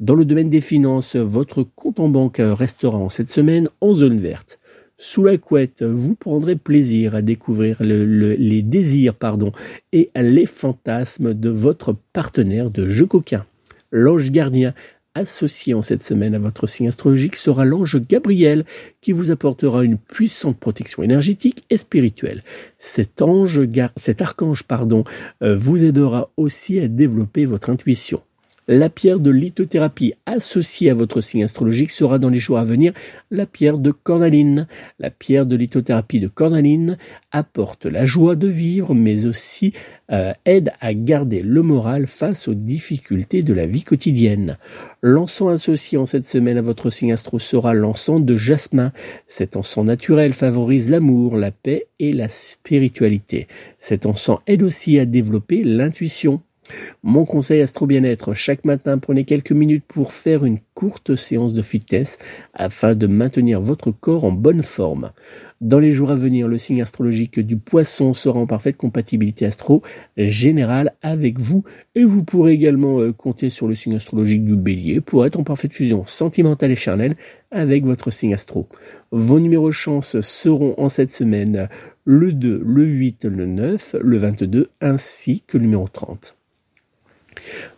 Dans 0.00 0.14
le 0.14 0.24
domaine 0.24 0.48
des 0.48 0.62
finances, 0.62 1.16
votre 1.16 1.64
compte 1.64 2.00
en 2.00 2.08
banque 2.08 2.40
restera 2.40 2.96
en 2.96 3.10
cette 3.10 3.30
semaine 3.30 3.68
en 3.82 3.92
zone 3.92 4.18
verte. 4.18 4.58
Sous 4.98 5.22
la 5.22 5.36
couette, 5.36 5.82
vous 5.82 6.14
prendrez 6.14 6.56
plaisir 6.56 7.14
à 7.14 7.20
découvrir 7.20 7.82
les 7.82 8.62
désirs 8.62 9.14
et 9.92 10.10
les 10.14 10.46
fantasmes 10.46 11.34
de 11.34 11.50
votre 11.50 11.94
partenaire 12.14 12.70
de 12.70 12.88
jeu 12.88 13.04
coquin. 13.04 13.44
L'ange 13.92 14.30
gardien 14.30 14.72
associé 15.14 15.74
en 15.74 15.82
cette 15.82 16.02
semaine 16.02 16.34
à 16.34 16.38
votre 16.38 16.66
signe 16.66 16.88
astrologique 16.88 17.36
sera 17.36 17.66
l'ange 17.66 18.00
Gabriel 18.08 18.64
qui 19.02 19.12
vous 19.12 19.30
apportera 19.30 19.84
une 19.84 19.98
puissante 19.98 20.58
protection 20.58 21.02
énergétique 21.02 21.64
et 21.68 21.76
spirituelle. 21.76 22.42
Cet 22.78 23.20
ange, 23.20 23.60
cet 23.96 24.22
archange, 24.22 24.62
pardon, 24.62 25.04
euh, 25.42 25.54
vous 25.56 25.84
aidera 25.84 26.30
aussi 26.38 26.78
à 26.78 26.88
développer 26.88 27.44
votre 27.44 27.68
intuition. 27.68 28.22
La 28.68 28.90
pierre 28.90 29.20
de 29.20 29.30
lithothérapie 29.30 30.14
associée 30.26 30.90
à 30.90 30.94
votre 30.94 31.20
signe 31.20 31.44
astrologique 31.44 31.92
sera 31.92 32.18
dans 32.18 32.30
les 32.30 32.40
jours 32.40 32.58
à 32.58 32.64
venir 32.64 32.92
la 33.30 33.46
pierre 33.46 33.78
de 33.78 33.92
cornaline. 33.92 34.66
La 34.98 35.10
pierre 35.10 35.46
de 35.46 35.54
lithothérapie 35.54 36.18
de 36.18 36.26
cornaline 36.26 36.98
apporte 37.30 37.86
la 37.86 38.04
joie 38.04 38.34
de 38.34 38.48
vivre, 38.48 38.92
mais 38.92 39.26
aussi 39.26 39.72
euh, 40.10 40.32
aide 40.46 40.72
à 40.80 40.94
garder 40.94 41.42
le 41.42 41.62
moral 41.62 42.08
face 42.08 42.48
aux 42.48 42.54
difficultés 42.54 43.44
de 43.44 43.54
la 43.54 43.66
vie 43.66 43.84
quotidienne. 43.84 44.58
L'encens 45.00 45.52
associé 45.52 45.96
en 45.96 46.06
cette 46.06 46.26
semaine 46.26 46.58
à 46.58 46.62
votre 46.62 46.90
signe 46.90 47.12
astro 47.12 47.38
sera 47.38 47.72
l'encens 47.72 48.24
de 48.24 48.34
jasmin. 48.34 48.90
Cet 49.28 49.54
encens 49.54 49.84
naturel 49.84 50.34
favorise 50.34 50.90
l'amour, 50.90 51.36
la 51.36 51.52
paix 51.52 51.86
et 52.00 52.12
la 52.12 52.28
spiritualité. 52.28 53.46
Cet 53.78 54.06
encens 54.06 54.40
aide 54.48 54.64
aussi 54.64 54.98
à 54.98 55.06
développer 55.06 55.62
l'intuition. 55.62 56.42
Mon 57.02 57.24
conseil 57.24 57.60
Astro 57.60 57.86
Bien-être, 57.86 58.34
chaque 58.34 58.64
matin 58.64 58.98
prenez 58.98 59.24
quelques 59.24 59.52
minutes 59.52 59.84
pour 59.86 60.12
faire 60.12 60.44
une 60.44 60.58
courte 60.74 61.14
séance 61.14 61.54
de 61.54 61.62
fitness 61.62 62.18
afin 62.52 62.94
de 62.94 63.06
maintenir 63.06 63.60
votre 63.60 63.90
corps 63.90 64.24
en 64.24 64.32
bonne 64.32 64.62
forme. 64.62 65.12
Dans 65.60 65.78
les 65.78 65.92
jours 65.92 66.10
à 66.10 66.14
venir, 66.14 66.48
le 66.48 66.58
signe 66.58 66.82
astrologique 66.82 67.40
du 67.40 67.56
poisson 67.56 68.12
sera 68.12 68.38
en 68.38 68.46
parfaite 68.46 68.76
compatibilité 68.76 69.46
astro 69.46 69.82
générale 70.16 70.92
avec 71.02 71.38
vous 71.38 71.64
et 71.94 72.04
vous 72.04 72.24
pourrez 72.24 72.52
également 72.52 73.00
euh, 73.00 73.12
compter 73.12 73.48
sur 73.48 73.66
le 73.66 73.74
signe 73.74 73.96
astrologique 73.96 74.44
du 74.44 74.56
bélier 74.56 75.00
pour 75.00 75.24
être 75.24 75.40
en 75.40 75.44
parfaite 75.44 75.72
fusion 75.72 76.04
sentimentale 76.04 76.72
et 76.72 76.76
charnelle 76.76 77.14
avec 77.50 77.86
votre 77.86 78.10
signe 78.10 78.34
astro. 78.34 78.68
Vos 79.12 79.40
numéros 79.40 79.72
chance 79.72 80.20
seront 80.20 80.74
en 80.76 80.90
cette 80.90 81.10
semaine 81.10 81.68
le 82.04 82.32
2, 82.32 82.62
le 82.64 82.84
8, 82.84 83.24
le 83.24 83.46
9, 83.46 83.96
le 84.00 84.16
22 84.18 84.68
ainsi 84.80 85.42
que 85.46 85.56
le 85.56 85.64
numéro 85.64 85.88
30. 85.88 86.34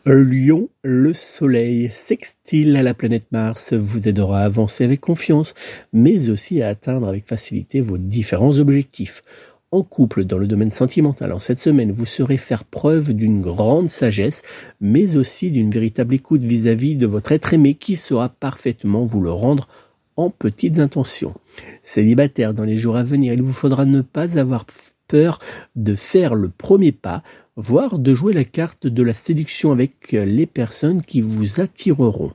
Lion, 0.06 0.68
le 0.82 1.12
soleil 1.12 1.90
sextile 1.90 2.76
à 2.76 2.82
la 2.82 2.94
planète 2.94 3.26
Mars 3.32 3.72
vous 3.72 4.08
aidera 4.08 4.40
à 4.40 4.44
avancer 4.44 4.84
avec 4.84 5.00
confiance, 5.00 5.54
mais 5.92 6.30
aussi 6.30 6.62
à 6.62 6.68
atteindre 6.68 7.08
avec 7.08 7.26
facilité 7.26 7.80
vos 7.80 7.98
différents 7.98 8.58
objectifs. 8.58 9.22
En 9.70 9.82
couple, 9.82 10.25
dans 10.25 10.38
le 10.38 10.46
domaine 10.46 10.70
sentimental, 10.70 11.30
en 11.32 11.38
cette 11.38 11.58
semaine, 11.58 11.90
vous 11.90 12.06
saurez 12.06 12.38
faire 12.38 12.64
preuve 12.64 13.12
d'une 13.12 13.42
grande 13.42 13.90
sagesse, 13.90 14.42
mais 14.80 15.16
aussi 15.16 15.50
d'une 15.50 15.70
véritable 15.70 16.14
écoute 16.14 16.42
vis-à-vis 16.42 16.94
-vis 16.94 16.98
de 16.98 17.06
votre 17.06 17.32
être 17.32 17.52
aimé 17.52 17.75
qui 17.75 17.96
saura 17.96 18.30
parfaitement 18.30 19.04
vous 19.04 19.20
le 19.20 19.30
rendre 19.30 19.68
en 20.16 20.30
petites 20.30 20.78
intentions. 20.78 21.34
Célibataire 21.82 22.54
dans 22.54 22.64
les 22.64 22.76
jours 22.76 22.96
à 22.96 23.02
venir, 23.02 23.34
il 23.34 23.42
vous 23.42 23.52
faudra 23.52 23.84
ne 23.84 24.00
pas 24.00 24.38
avoir 24.38 24.64
peur 25.06 25.38
de 25.76 25.94
faire 25.94 26.34
le 26.34 26.48
premier 26.48 26.92
pas 26.92 27.22
voire 27.58 27.98
de 27.98 28.14
jouer 28.14 28.32
la 28.32 28.44
carte 28.44 28.86
de 28.86 29.02
la 29.02 29.12
séduction 29.12 29.72
avec 29.72 30.12
les 30.12 30.46
personnes 30.46 31.02
qui 31.02 31.20
vous 31.20 31.60
attireront. 31.60 32.32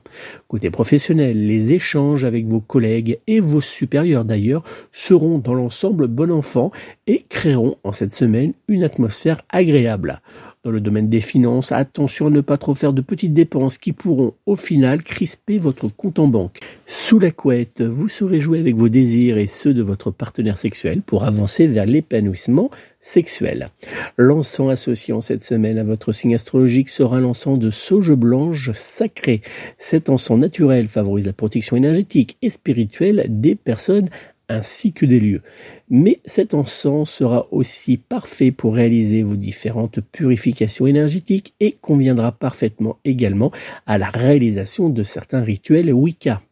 Côté 0.48 0.70
professionnel, 0.70 1.46
les 1.46 1.72
échanges 1.72 2.26
avec 2.26 2.46
vos 2.46 2.60
collègues 2.60 3.18
et 3.26 3.40
vos 3.40 3.62
supérieurs 3.62 4.26
d'ailleurs 4.26 4.62
seront 4.92 5.38
dans 5.38 5.54
l'ensemble 5.54 6.08
bon 6.08 6.30
enfant 6.30 6.70
et 7.06 7.24
créeront 7.30 7.76
en 7.84 7.92
cette 7.92 8.12
semaine 8.12 8.52
une 8.68 8.84
atmosphère 8.84 9.40
agréable. 9.48 10.20
Dans 10.64 10.70
le 10.70 10.80
domaine 10.80 11.10
des 11.10 11.20
finances, 11.20 11.72
attention 11.72 12.28
à 12.28 12.30
ne 12.30 12.40
pas 12.40 12.56
trop 12.56 12.72
faire 12.72 12.94
de 12.94 13.02
petites 13.02 13.34
dépenses 13.34 13.76
qui 13.76 13.92
pourront 13.92 14.32
au 14.46 14.56
final 14.56 15.02
crisper 15.02 15.58
votre 15.58 15.88
compte 15.88 16.18
en 16.18 16.26
banque. 16.26 16.60
Sous 16.86 17.18
la 17.18 17.30
couette, 17.30 17.82
vous 17.82 18.08
saurez 18.08 18.38
jouer 18.38 18.60
avec 18.60 18.74
vos 18.74 18.88
désirs 18.88 19.36
et 19.36 19.46
ceux 19.46 19.74
de 19.74 19.82
votre 19.82 20.10
partenaire 20.10 20.56
sexuel 20.56 21.02
pour 21.02 21.24
avancer 21.24 21.66
vers 21.66 21.84
l'épanouissement 21.84 22.70
sexuel. 22.98 23.68
L'encens 24.16 24.70
associé 24.70 25.12
en 25.12 25.20
cette 25.20 25.42
semaine 25.42 25.76
à 25.76 25.84
votre 25.84 26.12
signe 26.12 26.34
astrologique 26.34 26.88
sera 26.88 27.20
l'encens 27.20 27.58
de 27.58 27.68
sauge 27.68 28.14
blanche 28.14 28.70
sacré. 28.72 29.42
Cet 29.76 30.08
encens 30.08 30.38
naturel 30.38 30.88
favorise 30.88 31.26
la 31.26 31.34
protection 31.34 31.76
énergétique 31.76 32.38
et 32.40 32.48
spirituelle 32.48 33.26
des 33.28 33.54
personnes 33.54 34.08
ainsi 34.48 34.92
que 34.92 35.06
des 35.06 35.20
lieux. 35.20 35.42
Mais 35.90 36.20
cet 36.24 36.54
encens 36.54 37.10
sera 37.10 37.46
aussi 37.52 37.96
parfait 37.96 38.50
pour 38.50 38.74
réaliser 38.74 39.22
vos 39.22 39.36
différentes 39.36 40.00
purifications 40.00 40.86
énergétiques 40.86 41.54
et 41.60 41.72
conviendra 41.72 42.32
parfaitement 42.32 42.98
également 43.04 43.52
à 43.86 43.98
la 43.98 44.10
réalisation 44.10 44.88
de 44.88 45.02
certains 45.02 45.42
rituels 45.42 45.92
Wicca. 45.92 46.42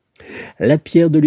La 0.58 0.78
pierre 0.78 1.10
de 1.10 1.18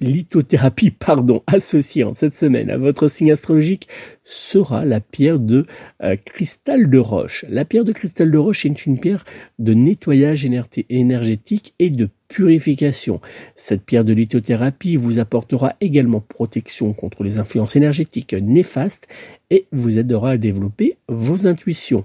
lithothérapie 0.00 0.90
pardon, 0.98 1.42
associée 1.46 2.04
en 2.04 2.14
cette 2.14 2.34
semaine 2.34 2.70
à 2.70 2.76
votre 2.76 3.08
signe 3.08 3.32
astrologique 3.32 3.88
sera 4.24 4.84
la 4.84 5.00
pierre 5.00 5.38
de 5.38 5.66
euh, 6.02 6.16
cristal 6.16 6.90
de 6.90 6.98
roche. 6.98 7.44
La 7.48 7.64
pierre 7.64 7.84
de 7.84 7.92
cristal 7.92 8.30
de 8.30 8.38
roche 8.38 8.66
est 8.66 8.86
une 8.86 8.98
pierre 8.98 9.24
de 9.58 9.74
nettoyage 9.74 10.48
énergétique 10.88 11.74
et 11.78 11.90
de 11.90 12.08
purification. 12.28 13.20
Cette 13.54 13.82
pierre 13.82 14.04
de 14.04 14.12
lithothérapie 14.12 14.96
vous 14.96 15.18
apportera 15.18 15.74
également 15.80 16.20
protection 16.20 16.92
contre 16.92 17.24
les 17.24 17.38
influences 17.38 17.76
énergétiques 17.76 18.34
néfastes 18.34 19.08
et 19.50 19.66
vous 19.72 19.98
aidera 19.98 20.32
à 20.32 20.36
développer 20.36 20.96
vos 21.08 21.46
intuitions. 21.46 22.04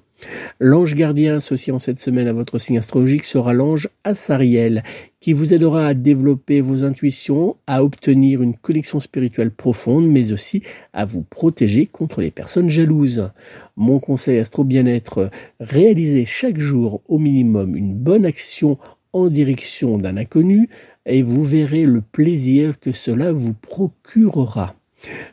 L'ange 0.60 0.96
gardien 0.96 1.38
associé 1.38 1.74
en 1.74 1.80
cette 1.80 1.98
semaine 1.98 2.28
à 2.28 2.34
votre 2.34 2.60
signe 2.60 2.78
astrologique 2.78 3.26
sera 3.26 3.54
l'ange 3.54 3.90
Assariel, 4.04 4.84
qui 5.20 5.34
vous 5.34 5.54
aidera 5.54 5.88
à 5.88 5.94
développer 5.94 6.62
vos 6.62 6.84
intuitions, 6.84 7.56
à 7.68 7.84
obtenir 7.84 8.42
une 8.42 8.56
connexion 8.56 9.00
spirituelle 9.00 9.52
profonde, 9.52 10.08
mais 10.08 10.32
aussi 10.32 10.62
à 10.94 11.06
vous 11.06 11.24
protéger 11.24 11.88
contre 11.88 12.22
les 12.22 12.32
personnes 12.32 12.70
jalouses. 12.70 13.30
Mon 13.76 14.00
conseil 14.00 14.40
astro 14.40 14.64
bien-être, 14.64 15.30
réalisez 15.60 16.26
chaque 16.26 16.60
jour 16.60 17.02
au 17.08 17.18
minimum 17.18 17.76
une 17.76 17.96
bonne 17.96 18.26
action 18.26 18.78
en 19.14 19.28
direction 19.28 19.98
d'un 19.98 20.18
inconnu 20.18 20.70
et 21.06 21.22
vous 21.22 21.44
verrez 21.44 21.86
le 21.86 22.02
plaisir 22.02 22.80
que 22.80 22.92
cela 22.92 23.32
vous 23.32 23.54
procurera. 23.54 24.76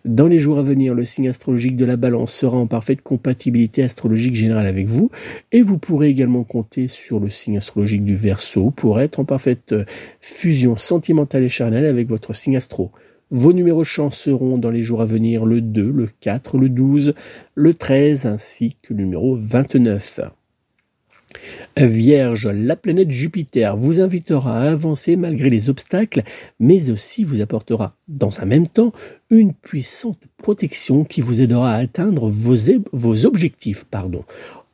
Dans 0.05 0.29
les 0.29 0.39
jours 0.39 0.59
à 0.59 0.63
venir, 0.63 0.95
le 0.95 1.05
signe 1.05 1.29
astrologique 1.29 1.77
de 1.77 1.85
la 1.85 1.97
balance 1.97 2.33
sera 2.33 2.57
en 2.57 2.67
parfaite 2.67 3.03
compatibilité 3.03 3.83
astrologique 3.83 4.35
générale 4.35 4.67
avec 4.67 4.87
vous 4.87 5.11
et 5.53 5.61
vous 5.61 5.79
pourrez 5.79 6.09
également 6.09 6.45
compter 6.45 6.89
sur 6.89 7.21
le 7.21 7.29
signe 7.29 7.59
astrologique 7.59 8.05
du 8.05 8.17
Verseau 8.17 8.71
pour 8.71 9.01
être 9.01 9.21
en 9.21 9.25
parfaite 9.25 9.75
fusion 10.21 10.77
sentimentale 10.77 11.43
et 11.43 11.49
charnelle 11.49 11.85
avec 11.85 12.09
votre 12.09 12.35
signe 12.35 12.57
astro. 12.57 12.93
Vos 13.31 13.53
numéros 13.53 13.85
chance 13.85 14.17
seront 14.17 14.57
dans 14.57 14.71
les 14.71 14.81
jours 14.81 15.03
à 15.03 15.05
venir 15.05 15.45
le 15.45 15.61
2, 15.61 15.91
le 15.91 16.09
4, 16.21 16.57
le 16.57 16.71
12, 16.71 17.13
le 17.55 17.75
13 17.75 18.25
ainsi 18.25 18.77
que 18.83 18.95
le 18.95 19.01
numéro 19.01 19.37
29. 19.37 20.38
Vierge, 21.77 22.49
la 22.49 22.77
planète 22.77 23.11
Jupiter 23.11 23.77
vous 23.77 24.01
invitera 24.01 24.61
à 24.61 24.71
avancer 24.71 25.17
malgré 25.17 25.51
les 25.51 25.71
obstacles, 25.71 26.23
mais 26.59 26.91
aussi 26.91 27.25
vous 27.25 27.41
apportera 27.41 27.95
dans 28.09 28.41
un 28.41 28.45
même 28.45 28.67
temps 28.67 28.93
une 29.31 29.53
puissante 29.53 30.21
protection 30.39 31.05
qui 31.05 31.21
vous 31.21 31.41
aidera 31.41 31.75
à 31.75 31.79
atteindre 31.79 32.29
vos, 32.29 33.27
objectifs. 33.27 33.85
Pardon. 33.85 34.25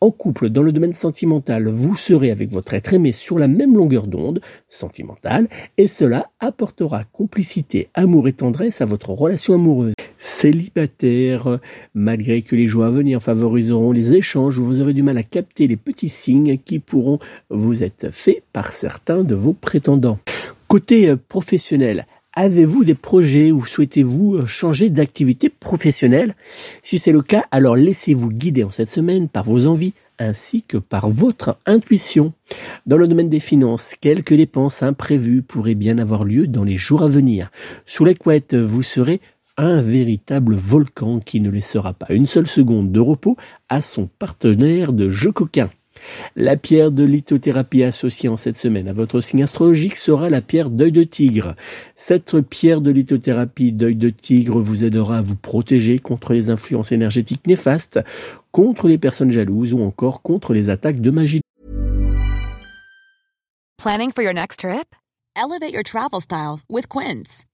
En 0.00 0.10
couple, 0.10 0.50
dans 0.50 0.62
le 0.62 0.72
domaine 0.72 0.92
sentimental, 0.92 1.66
vous 1.68 1.96
serez 1.96 2.30
avec 2.30 2.50
votre 2.50 2.74
être 2.74 2.92
aimé 2.92 3.12
sur 3.12 3.38
la 3.38 3.48
même 3.48 3.74
longueur 3.74 4.06
d'onde 4.06 4.40
sentimentale 4.68 5.48
et 5.78 5.88
cela 5.88 6.30
apportera 6.40 7.04
complicité, 7.04 7.88
amour 7.94 8.28
et 8.28 8.34
tendresse 8.34 8.82
à 8.82 8.84
votre 8.84 9.10
relation 9.10 9.54
amoureuse. 9.54 9.93
Célibataire, 10.34 11.60
malgré 11.94 12.42
que 12.42 12.56
les 12.56 12.66
jours 12.66 12.84
à 12.84 12.90
venir 12.90 13.22
favoriseront 13.22 13.92
les 13.92 14.14
échanges, 14.14 14.58
vous 14.58 14.80
aurez 14.80 14.92
du 14.92 15.04
mal 15.04 15.16
à 15.16 15.22
capter 15.22 15.68
les 15.68 15.76
petits 15.76 16.08
signes 16.08 16.58
qui 16.58 16.80
pourront 16.80 17.20
vous 17.50 17.84
être 17.84 18.12
faits 18.12 18.42
par 18.52 18.72
certains 18.72 19.22
de 19.22 19.36
vos 19.36 19.52
prétendants. 19.52 20.18
Côté 20.66 21.08
euh, 21.08 21.16
professionnel, 21.16 22.04
Avez-vous 22.36 22.82
des 22.82 22.94
projets 22.94 23.52
ou 23.52 23.64
souhaitez-vous 23.64 24.34
euh, 24.34 24.46
changer 24.46 24.90
d'activité 24.90 25.48
professionnelle? 25.48 26.34
Si 26.82 26.98
c'est 26.98 27.12
le 27.12 27.22
cas, 27.22 27.44
alors 27.52 27.76
laissez-vous 27.76 28.28
guider 28.28 28.64
en 28.64 28.72
cette 28.72 28.90
semaine 28.90 29.28
par 29.28 29.44
vos 29.44 29.68
envies 29.68 29.92
ainsi 30.18 30.62
que 30.62 30.76
par 30.76 31.08
votre 31.08 31.58
intuition. 31.66 32.32
Dans 32.86 32.96
le 32.96 33.06
domaine 33.06 33.28
des 33.28 33.40
finances, 33.40 33.94
quelques 34.00 34.34
dépenses 34.34 34.82
imprévues 34.82 35.42
pourraient 35.42 35.74
bien 35.74 35.98
avoir 35.98 36.24
lieu 36.24 36.46
dans 36.46 36.64
les 36.64 36.76
jours 36.76 37.02
à 37.02 37.08
venir. 37.08 37.50
Sous 37.84 38.04
la 38.04 38.14
couette, 38.14 38.54
vous 38.54 38.82
serez 38.82 39.20
un 39.56 39.80
véritable 39.80 40.54
volcan 40.54 41.20
qui 41.20 41.40
ne 41.40 41.50
laissera 41.50 41.92
pas 41.92 42.12
une 42.12 42.26
seule 42.26 42.46
seconde 42.46 42.92
de 42.92 43.00
repos 43.00 43.36
à 43.68 43.82
son 43.82 44.08
partenaire 44.18 44.92
de 44.92 45.10
jeu 45.10 45.32
coquin. 45.32 45.70
La 46.36 46.56
pierre 46.56 46.92
de 46.92 47.04
lithothérapie 47.04 47.82
associée 47.82 48.28
en 48.28 48.36
cette 48.36 48.56
semaine 48.56 48.88
à 48.88 48.92
votre 48.92 49.20
signe 49.20 49.42
astrologique 49.42 49.96
sera 49.96 50.28
la 50.28 50.42
pierre 50.42 50.70
d'œil 50.70 50.92
de 50.92 51.04
tigre. 51.04 51.54
Cette 51.96 52.40
pierre 52.40 52.80
de 52.80 52.90
lithothérapie 52.90 53.72
d'œil 53.72 53.96
de 53.96 54.10
tigre 54.10 54.60
vous 54.60 54.84
aidera 54.84 55.18
à 55.18 55.22
vous 55.22 55.36
protéger 55.36 55.98
contre 55.98 56.32
les 56.32 56.50
influences 56.50 56.92
énergétiques 56.92 57.46
néfastes, 57.46 58.00
contre 58.52 58.88
les 58.88 58.98
personnes 58.98 59.30
jalouses 59.30 59.72
ou 59.72 59.82
encore 59.82 60.22
contre 60.22 60.52
les 60.52 60.68
attaques 60.68 61.00
de 61.00 61.10
magie. 61.10 61.40
Planning 63.78 64.12
for 64.12 64.22
your 64.22 64.34
next 64.34 64.60
trip? 64.60 64.94
Elevate 65.36 65.72
your 65.72 65.82
travel 65.82 66.20
style 66.20 66.60
with 66.70 66.86
Quince. 66.88 67.44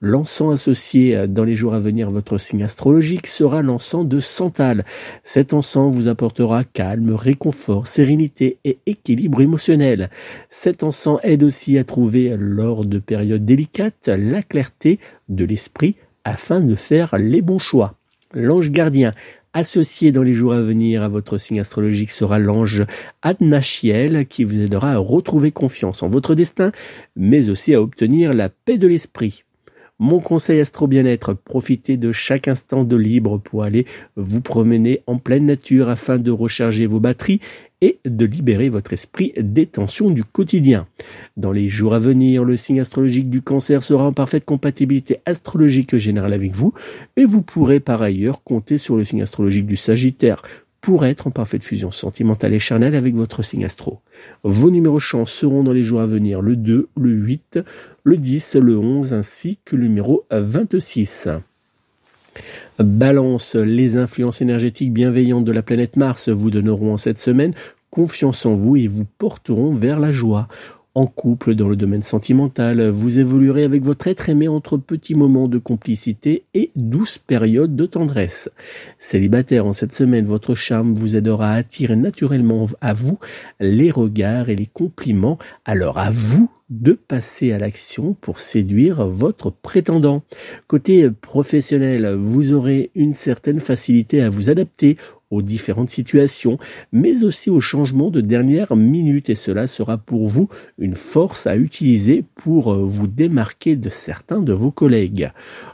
L'encens 0.00 0.52
associé 0.52 1.26
dans 1.26 1.42
les 1.42 1.56
jours 1.56 1.74
à 1.74 1.80
venir 1.80 2.10
votre 2.10 2.38
signe 2.38 2.62
astrologique 2.62 3.26
sera 3.26 3.62
l'encens 3.62 4.06
de 4.06 4.20
Santal. 4.20 4.84
Cet 5.24 5.52
encens 5.52 5.92
vous 5.92 6.06
apportera 6.06 6.62
calme, 6.62 7.14
réconfort, 7.14 7.88
sérénité 7.88 8.58
et 8.64 8.78
équilibre 8.86 9.40
émotionnel. 9.40 10.10
Cet 10.50 10.84
encens 10.84 11.18
aide 11.24 11.42
aussi 11.42 11.78
à 11.78 11.84
trouver 11.84 12.36
lors 12.38 12.84
de 12.84 12.98
périodes 13.00 13.44
délicates 13.44 14.08
la 14.08 14.42
clarté 14.42 15.00
de 15.28 15.44
l'esprit 15.44 15.96
afin 16.24 16.60
de 16.60 16.76
faire 16.76 17.18
les 17.18 17.42
bons 17.42 17.58
choix. 17.58 17.94
L'ange 18.34 18.70
gardien 18.70 19.12
associé 19.58 20.12
dans 20.12 20.22
les 20.22 20.34
jours 20.34 20.52
à 20.52 20.62
venir 20.62 21.02
à 21.02 21.08
votre 21.08 21.36
signe 21.36 21.58
astrologique 21.60 22.12
sera 22.12 22.38
l'ange 22.38 22.84
Adnachiel 23.22 24.26
qui 24.26 24.44
vous 24.44 24.60
aidera 24.60 24.92
à 24.92 24.98
retrouver 24.98 25.50
confiance 25.50 26.02
en 26.04 26.08
votre 26.08 26.36
destin, 26.36 26.70
mais 27.16 27.50
aussi 27.50 27.74
à 27.74 27.82
obtenir 27.82 28.32
la 28.34 28.48
paix 28.48 28.78
de 28.78 28.86
l'esprit. 28.86 29.42
Mon 30.00 30.20
conseil 30.20 30.60
astro 30.60 30.86
bien-être, 30.86 31.34
profitez 31.34 31.96
de 31.96 32.12
chaque 32.12 32.46
instant 32.46 32.84
de 32.84 32.94
libre 32.94 33.38
pour 33.38 33.64
aller 33.64 33.84
vous 34.14 34.40
promener 34.40 35.02
en 35.08 35.18
pleine 35.18 35.46
nature 35.46 35.88
afin 35.88 36.18
de 36.18 36.30
recharger 36.30 36.86
vos 36.86 37.00
batteries 37.00 37.40
et 37.80 37.98
de 38.04 38.24
libérer 38.24 38.68
votre 38.68 38.92
esprit 38.92 39.32
des 39.36 39.66
tensions 39.66 40.10
du 40.10 40.22
quotidien. 40.22 40.86
Dans 41.36 41.50
les 41.50 41.66
jours 41.66 41.94
à 41.94 41.98
venir, 41.98 42.44
le 42.44 42.56
signe 42.56 42.78
astrologique 42.78 43.28
du 43.28 43.42
cancer 43.42 43.82
sera 43.82 44.04
en 44.04 44.12
parfaite 44.12 44.44
compatibilité 44.44 45.18
astrologique 45.26 45.96
générale 45.96 46.32
avec 46.32 46.52
vous 46.52 46.72
et 47.16 47.24
vous 47.24 47.42
pourrez 47.42 47.80
par 47.80 48.00
ailleurs 48.00 48.44
compter 48.44 48.78
sur 48.78 48.96
le 48.96 49.02
signe 49.02 49.22
astrologique 49.22 49.66
du 49.66 49.76
sagittaire 49.76 50.42
pour 50.88 51.04
être 51.04 51.26
en 51.26 51.30
parfaite 51.30 51.64
fusion 51.64 51.90
sentimentale 51.90 52.54
et 52.54 52.58
charnelle 52.58 52.96
avec 52.96 53.14
votre 53.14 53.42
signe 53.42 53.66
astro. 53.66 54.00
Vos 54.42 54.70
numéros 54.70 54.98
chance 54.98 55.30
seront 55.30 55.62
dans 55.62 55.74
les 55.74 55.82
jours 55.82 56.00
à 56.00 56.06
venir 56.06 56.40
le 56.40 56.56
2, 56.56 56.88
le 56.96 57.10
8, 57.10 57.58
le 58.04 58.16
10, 58.16 58.54
le 58.54 58.78
11 58.78 59.12
ainsi 59.12 59.58
que 59.66 59.76
le 59.76 59.82
numéro 59.82 60.24
26. 60.30 61.28
Balance, 62.78 63.54
les 63.54 63.98
influences 63.98 64.40
énergétiques 64.40 64.94
bienveillantes 64.94 65.44
de 65.44 65.52
la 65.52 65.60
planète 65.60 65.98
Mars 65.98 66.30
vous 66.30 66.50
donneront 66.50 66.94
en 66.94 66.96
cette 66.96 67.18
semaine 67.18 67.52
confiance 67.90 68.46
en 68.46 68.54
vous 68.54 68.76
et 68.76 68.86
vous 68.86 69.04
porteront 69.04 69.74
vers 69.74 70.00
la 70.00 70.10
joie. 70.10 70.48
En 70.94 71.06
couple, 71.06 71.54
dans 71.54 71.68
le 71.68 71.76
domaine 71.76 72.02
sentimental, 72.02 72.88
vous 72.88 73.18
évoluerez 73.18 73.62
avec 73.62 73.84
votre 73.84 74.08
être 74.08 74.28
aimé 74.28 74.48
entre 74.48 74.76
petits 74.76 75.14
moments 75.14 75.46
de 75.46 75.58
complicité 75.58 76.44
et 76.54 76.70
douces 76.74 77.18
périodes 77.18 77.76
de 77.76 77.86
tendresse. 77.86 78.50
Célibataire 78.98 79.66
en 79.66 79.72
cette 79.72 79.92
semaine, 79.92 80.24
votre 80.24 80.54
charme 80.54 80.94
vous 80.94 81.14
aidera 81.14 81.52
à 81.52 81.56
attirer 81.56 81.94
naturellement 81.94 82.66
à 82.80 82.94
vous 82.94 83.18
les 83.60 83.90
regards 83.90 84.48
et 84.48 84.56
les 84.56 84.66
compliments. 84.66 85.38
Alors 85.64 85.98
à 85.98 86.10
vous 86.10 86.50
de 86.70 86.92
passer 86.92 87.52
à 87.52 87.58
l'action 87.58 88.14
pour 88.20 88.40
séduire 88.40 89.06
votre 89.06 89.50
prétendant. 89.50 90.22
Côté 90.66 91.10
professionnel, 91.10 92.14
vous 92.14 92.52
aurez 92.52 92.90
une 92.94 93.14
certaine 93.14 93.60
facilité 93.60 94.22
à 94.22 94.28
vous 94.28 94.50
adapter 94.50 94.96
aux 95.30 95.42
différentes 95.42 95.90
situations, 95.90 96.58
mais 96.92 97.24
aussi 97.24 97.50
aux 97.50 97.60
changements 97.60 98.10
de 98.10 98.20
dernière 98.20 98.76
minute 98.76 99.28
et 99.30 99.34
cela 99.34 99.66
sera 99.66 99.98
pour 99.98 100.26
vous 100.26 100.48
une 100.78 100.94
force 100.94 101.46
à 101.46 101.56
utiliser 101.56 102.24
pour 102.34 102.74
vous 102.74 103.06
démarquer 103.06 103.76
de 103.76 103.90
certains 103.90 104.40
de 104.40 104.52
vos 104.52 104.70
collègues. 104.70 105.30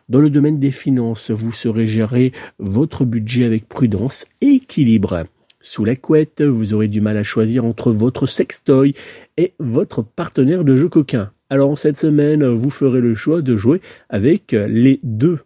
Dans 0.09 0.20
le 0.20 0.30
domaine 0.30 0.59
des 0.59 0.72
finances, 0.72 1.30
vous 1.30 1.52
saurez 1.52 1.87
gérer 1.87 2.33
votre 2.59 3.04
budget 3.04 3.44
avec 3.44 3.68
prudence 3.68 4.26
et 4.40 4.54
équilibre. 4.54 5.24
Sous 5.66 5.87
la 5.87 5.96
couette, 5.96 6.42
vous 6.42 6.74
aurez 6.74 6.88
du 6.88 7.00
mal 7.00 7.16
à 7.16 7.22
choisir 7.22 7.64
entre 7.64 7.90
votre 7.90 8.27
sextoy 8.27 8.92
et 9.38 9.55
votre 9.59 10.03
partenaire 10.03 10.62
de 10.62 10.77
jeu 10.77 10.90
coquin. 10.90 11.31
Alors 11.48 11.79
cette 11.79 11.96
semaine, 11.96 12.44
vous 12.44 12.68
ferez 12.68 13.00
le 13.00 13.14
choix 13.14 13.40
de 13.40 13.57
jouer 13.57 13.81
avec 14.11 14.53
les 14.53 15.00
deux. 15.03 15.38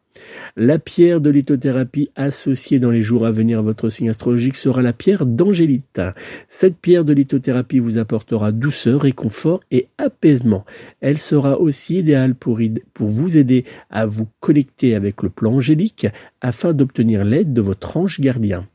La 0.57 0.81
pierre 0.81 1.21
de 1.21 1.31
lithothérapie 1.31 2.11
associée 2.17 2.81
dans 2.81 2.91
les 2.91 3.01
jours 3.01 3.27
à 3.27 3.31
venir 3.31 3.61
à 3.61 3.63
votre 3.63 3.91
signe 3.91 4.11
astrologique 4.11 4.57
sera 4.57 4.83
la 4.83 4.93
pierre 4.93 5.25
d'angélite. 5.25 6.01
Cette 6.49 6.79
pierre 6.79 7.05
de 7.05 7.13
lithothérapie 7.13 7.79
vous 7.79 7.99
apportera 7.99 8.51
douceur, 8.51 9.03
réconfort 9.03 9.61
et 9.71 9.87
apaisement. 9.99 10.65
Elle 11.01 11.19
sera 11.19 11.61
aussi 11.61 11.99
idéale 11.99 12.35
pour, 12.35 12.59
pour 12.93 13.07
vous 13.07 13.37
aider 13.37 13.65
à 13.89 14.05
vous 14.05 14.27
connecter 14.41 14.97
avec 14.97 15.23
le 15.23 15.31
plan 15.31 15.55
angélique 15.55 16.09
afin 16.41 16.73
d'obtenir 16.73 17.23
l'aide 17.23 17.53
de 17.53 17.63
votre 17.63 17.97
ange 17.97 18.19
gardien. 18.19 18.67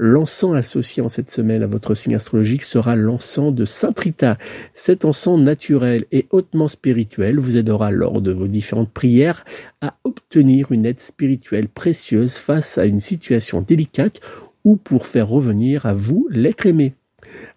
L'encens 0.00 0.54
associé 0.54 1.02
en 1.02 1.08
cette 1.08 1.28
semaine 1.28 1.64
à 1.64 1.66
votre 1.66 1.94
signe 1.94 2.14
astrologique 2.14 2.62
sera 2.62 2.94
l'encens 2.94 3.52
de 3.52 3.64
Saint 3.64 3.92
Rita. 3.96 4.38
Cet 4.72 5.04
encens 5.04 5.40
naturel 5.40 6.04
et 6.12 6.26
hautement 6.30 6.68
spirituel 6.68 7.40
vous 7.40 7.56
aidera 7.56 7.90
lors 7.90 8.20
de 8.20 8.30
vos 8.30 8.46
différentes 8.46 8.92
prières 8.92 9.44
à 9.80 9.96
obtenir 10.04 10.70
une 10.70 10.86
aide 10.86 11.00
spirituelle 11.00 11.68
précieuse 11.68 12.38
face 12.38 12.78
à 12.78 12.86
une 12.86 13.00
situation 13.00 13.60
délicate 13.60 14.20
ou 14.64 14.76
pour 14.76 15.06
faire 15.06 15.28
revenir 15.28 15.84
à 15.84 15.94
vous 15.94 16.28
l'être 16.30 16.66
aimé. 16.66 16.94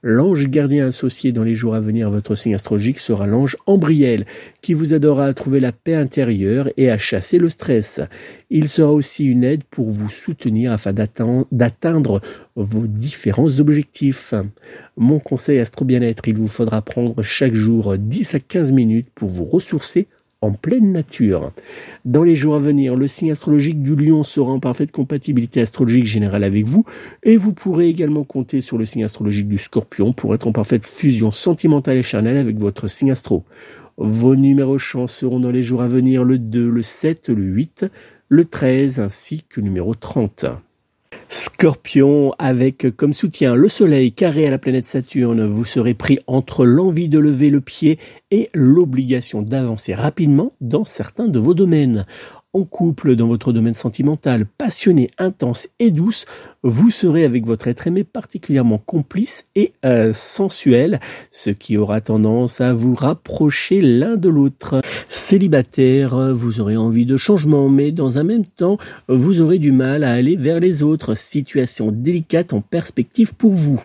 L'ange 0.04 0.48
gardien 0.48 0.88
associé 0.88 1.32
dans 1.32 1.44
les 1.44 1.54
jours 1.54 1.76
à 1.76 1.80
venir 1.80 2.08
à 2.08 2.10
votre 2.10 2.36
signe 2.36 2.56
astrologique 2.56 3.00
sera 3.00 3.28
l'ange 3.28 3.58
Ambriel, 3.68 4.26
qui 4.62 4.74
vous 4.74 4.94
aidera 4.94 5.28
à 5.28 5.34
trouver 5.34 5.60
la 5.60 5.72
paix 5.72 5.96
intérieure 5.96 6.70
et 6.78 6.90
à 6.90 6.98
chasser 6.98 7.38
le 7.38 7.50
stress. 7.50 8.02
Il 8.50 8.68
sera 8.68 8.92
aussi 8.92 9.26
une 9.26 9.44
aide 9.44 9.64
pour 9.64 9.92
vous 9.92 10.10
soutenir 10.10 10.72
afin 10.72 10.94
d'atteindre 10.94 12.22
vos 12.56 12.88
différents 12.88 13.60
objectifs. 13.60 14.34
Mon 14.98 15.20
conseil 15.20 15.60
astro 15.60 15.86
bien-être, 15.86 16.28
il 16.28 16.36
vous 16.36 16.48
faudra 16.48 16.82
prendre 16.82 17.22
chaque 17.22 17.54
jour 17.54 17.98
10 17.98 18.36
à 18.36 18.40
15 18.40 18.72
minutes 18.72 19.10
pour 19.14 19.30
vous 19.30 19.46
ressourcer 19.46 20.08
en 20.42 20.52
pleine 20.52 20.92
nature. 20.92 21.52
Dans 22.04 22.24
les 22.24 22.36
jours 22.36 22.56
à 22.56 22.60
venir, 22.60 22.96
le 22.96 23.08
signe 23.08 23.32
astrologique 23.32 23.82
du 23.82 23.96
lion 23.96 24.24
sera 24.24 24.52
en 24.52 24.60
parfaite 24.60 24.92
compatibilité 24.92 25.62
astrologique 25.62 26.06
générale 26.06 26.44
avec 26.44 26.66
vous 26.66 26.84
et 27.24 27.38
vous 27.38 27.54
pourrez 27.54 27.88
également 27.88 28.24
compter 28.24 28.60
sur 28.60 28.78
le 28.78 28.86
signe 28.86 29.04
astrologique 29.04 29.48
du 29.48 29.60
scorpion 29.60 30.14
pour 30.14 30.34
être 30.34 30.48
en 30.48 30.52
parfaite 30.52 30.86
fusion 30.86 31.32
sentimentale 31.32 31.98
et 31.98 32.04
charnelle 32.04 32.38
avec 32.38 32.58
votre 32.58 32.88
signe 32.88 33.12
astro. 33.12 33.44
Vos 33.98 34.36
numéros 34.36 34.80
chance 34.80 35.14
seront 35.14 35.40
dans 35.40 35.52
les 35.52 35.62
jours 35.62 35.84
à 35.84 35.88
venir 35.88 36.24
le 36.24 36.40
2, 36.40 36.68
le 36.68 36.82
7, 36.82 37.30
le 37.30 37.44
8, 37.44 37.86
le 38.30 38.46
13 38.46 39.00
ainsi 39.00 39.44
que 39.48 39.62
numéro 39.62 39.94
30. 39.94 40.46
Scorpion, 41.34 42.34
avec 42.40 42.94
comme 42.98 43.14
soutien 43.14 43.56
le 43.56 43.70
Soleil 43.70 44.12
carré 44.12 44.46
à 44.46 44.52
la 44.52 44.58
planète 44.58 44.86
Saturne, 44.86 45.46
vous 45.46 45.64
serez 45.64 45.94
pris 45.94 46.20
entre 46.28 46.66
l'envie 46.66 47.08
de 47.08 47.20
lever 47.20 47.50
le 47.50 47.62
pied 47.62 48.00
et 48.32 48.50
l'obligation 48.54 49.42
d'avancer 49.42 49.94
rapidement 49.94 50.52
dans 50.60 50.84
certains 50.84 51.30
de 51.30 51.40
vos 51.40 51.54
domaines 51.54 52.06
en 52.54 52.66
couple 52.66 53.16
dans 53.16 53.28
votre 53.28 53.54
domaine 53.54 53.74
sentimental, 53.74 54.46
passionné, 54.46 55.10
intense 55.18 55.70
et 55.80 55.90
douce, 55.90 56.26
vous 56.64 56.90
serez 56.90 57.24
avec 57.24 57.46
votre 57.46 57.68
être 57.70 57.88
aimé 57.88 58.04
particulièrement 58.04 58.78
complice 58.78 59.46
et 59.56 59.72
euh, 59.86 60.12
sensuel, 60.14 61.00
ce 61.32 61.50
qui 61.50 61.78
aura 61.78 62.02
tendance 62.02 62.60
à 62.60 62.74
vous 62.74 62.94
rapprocher 62.94 63.82
l'un 63.82 64.18
de 64.18 64.28
l'autre. 64.28 64.82
Célibataire, 65.08 66.34
vous 66.34 66.60
aurez 66.60 66.76
envie 66.76 67.06
de 67.06 67.16
changement, 67.16 67.70
mais 67.70 67.92
dans 67.92 68.20
un 68.20 68.24
même 68.24 68.46
temps, 68.46 68.78
vous 69.08 69.40
aurez 69.40 69.58
du 69.58 69.72
mal 69.72 70.04
à 70.04 70.12
aller 70.12 70.36
vers 70.36 70.60
les 70.60 70.84
autres. 70.84 71.16
Situation 71.16 71.92
délicate 71.92 72.52
en 72.54 72.62
perspective 72.62 73.34
pour 73.34 73.54
vous. 73.54 73.82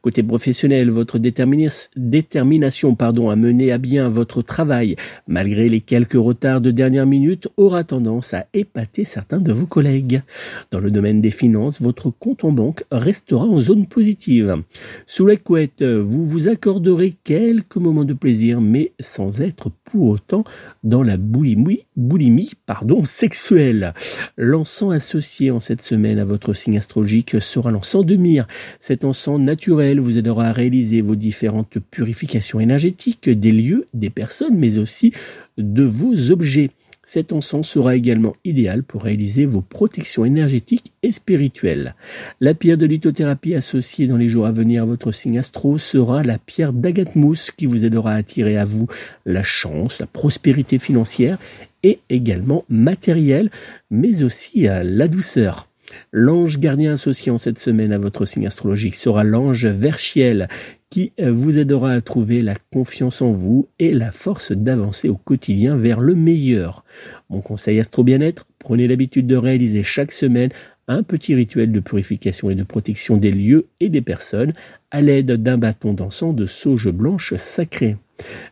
Côté 0.00 0.22
professionnel, 0.22 0.90
votre 0.90 1.18
détermination 1.18 2.94
pardon, 2.94 3.30
à 3.30 3.36
mener 3.36 3.72
à 3.72 3.78
bien 3.78 4.08
votre 4.08 4.40
travail, 4.40 4.96
malgré 5.26 5.68
les 5.68 5.80
quelques 5.80 6.14
retards 6.14 6.60
de 6.60 6.70
dernière 6.70 7.06
minute, 7.06 7.48
aura 7.56 7.84
tendance 7.84 8.05
à 8.06 8.46
épater 8.54 9.04
certains 9.04 9.40
de 9.40 9.52
vos 9.52 9.66
collègues. 9.66 10.22
Dans 10.70 10.78
le 10.78 10.92
domaine 10.92 11.20
des 11.20 11.30
finances, 11.30 11.82
votre 11.82 12.10
compte 12.10 12.44
en 12.44 12.52
banque 12.52 12.84
restera 12.92 13.44
en 13.44 13.58
zone 13.58 13.86
positive. 13.86 14.62
Sous 15.06 15.26
la 15.26 15.36
couette, 15.36 15.82
vous 15.82 16.24
vous 16.24 16.48
accorderez 16.48 17.16
quelques 17.24 17.76
moments 17.76 18.04
de 18.04 18.12
plaisir, 18.12 18.60
mais 18.60 18.92
sans 19.00 19.40
être 19.40 19.70
pour 19.84 20.08
autant 20.10 20.44
dans 20.84 21.02
la 21.02 21.16
boulimie, 21.16 22.52
pardon, 22.64 23.04
sexuelle. 23.04 23.92
L'encens 24.36 24.92
associé 24.92 25.50
en 25.50 25.58
cette 25.58 25.82
semaine 25.82 26.20
à 26.20 26.24
votre 26.24 26.52
signe 26.52 26.78
astrologique 26.78 27.40
sera 27.40 27.72
l'encens 27.72 28.06
de 28.06 28.14
mire. 28.14 28.46
Cet 28.78 29.04
encens 29.04 29.40
naturel 29.40 29.98
vous 29.98 30.16
aidera 30.16 30.46
à 30.46 30.52
réaliser 30.52 31.00
vos 31.00 31.16
différentes 31.16 31.80
purifications 31.80 32.60
énergétiques 32.60 33.28
des 33.28 33.52
lieux, 33.52 33.86
des 33.94 34.10
personnes, 34.10 34.56
mais 34.56 34.78
aussi 34.78 35.12
de 35.58 35.82
vos 35.82 36.30
objets. 36.30 36.70
Cet 37.08 37.32
encens 37.32 37.68
sera 37.68 37.94
également 37.94 38.34
idéal 38.44 38.82
pour 38.82 39.04
réaliser 39.04 39.46
vos 39.46 39.60
protections 39.60 40.24
énergétiques 40.24 40.92
et 41.04 41.12
spirituelles. 41.12 41.94
La 42.40 42.52
pierre 42.52 42.76
de 42.76 42.84
lithothérapie 42.84 43.54
associée 43.54 44.08
dans 44.08 44.16
les 44.16 44.28
jours 44.28 44.44
à 44.44 44.50
venir 44.50 44.82
à 44.82 44.86
votre 44.86 45.12
signe 45.12 45.38
astro 45.38 45.78
sera 45.78 46.24
la 46.24 46.38
pierre 46.38 46.72
d'Agatmousse 46.72 47.52
qui 47.52 47.66
vous 47.66 47.84
aidera 47.84 48.14
à 48.14 48.16
attirer 48.16 48.58
à 48.58 48.64
vous 48.64 48.88
la 49.24 49.44
chance, 49.44 50.00
la 50.00 50.06
prospérité 50.06 50.80
financière 50.80 51.38
et 51.84 52.00
également 52.10 52.64
matérielle, 52.68 53.52
mais 53.88 54.24
aussi 54.24 54.62
la 54.62 55.06
douceur. 55.06 55.68
L'ange 56.10 56.58
gardien 56.58 56.94
associé 56.94 57.30
en 57.30 57.38
cette 57.38 57.60
semaine 57.60 57.92
à 57.92 57.98
votre 57.98 58.24
signe 58.24 58.48
astrologique 58.48 58.96
sera 58.96 59.22
l'ange 59.22 59.66
Verchiel, 59.66 60.48
qui 60.90 61.12
euh, 61.20 61.32
vous 61.32 61.58
aidera 61.58 61.92
à 61.92 62.00
trouver 62.00 62.42
la 62.42 62.54
confiance 62.72 63.22
en 63.22 63.32
vous 63.32 63.68
et 63.78 63.92
la 63.92 64.12
force 64.12 64.52
d'avancer 64.52 65.08
au 65.08 65.16
quotidien 65.16 65.76
vers 65.76 66.00
le 66.00 66.14
meilleur. 66.14 66.84
Mon 67.28 67.40
conseil 67.40 67.80
Astro 67.80 68.04
Bien-être, 68.04 68.46
prenez 68.58 68.86
l'habitude 68.86 69.26
de 69.26 69.36
réaliser 69.36 69.82
chaque 69.82 70.12
semaine 70.12 70.50
un 70.88 71.02
petit 71.02 71.34
rituel 71.34 71.72
de 71.72 71.80
purification 71.80 72.50
et 72.50 72.54
de 72.54 72.62
protection 72.62 73.16
des 73.16 73.32
lieux 73.32 73.66
et 73.80 73.88
des 73.88 74.02
personnes 74.02 74.52
à 74.90 75.02
l'aide 75.02 75.32
d'un 75.32 75.58
bâton 75.58 75.92
d'encens 75.92 76.34
de 76.34 76.46
sauge 76.46 76.90
blanche 76.90 77.34
sacrée. 77.36 77.96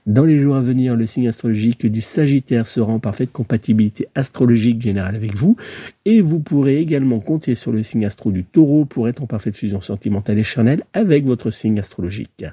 Dans 0.06 0.24
les 0.24 0.38
jours 0.38 0.56
à 0.56 0.60
venir, 0.60 0.94
le 0.94 1.06
signe 1.06 1.28
astrologique 1.28 1.86
du 1.86 2.00
Sagittaire 2.00 2.66
sera 2.66 2.92
en 2.92 2.98
parfaite 2.98 3.32
compatibilité 3.32 4.08
astrologique 4.14 4.82
générale 4.82 5.16
avec 5.16 5.34
vous 5.34 5.56
et 6.04 6.20
vous 6.20 6.40
pourrez 6.40 6.78
également 6.78 7.20
compter 7.20 7.54
sur 7.54 7.72
le 7.72 7.82
signe 7.82 8.04
astro 8.04 8.30
du 8.30 8.44
Taureau 8.44 8.84
pour 8.84 9.08
être 9.08 9.22
en 9.22 9.26
parfaite 9.26 9.56
fusion 9.56 9.80
sentimentale 9.80 10.38
et 10.38 10.42
charnelle 10.42 10.84
avec 10.92 11.24
votre 11.24 11.50
signe 11.50 11.78
astrologique. 11.78 12.44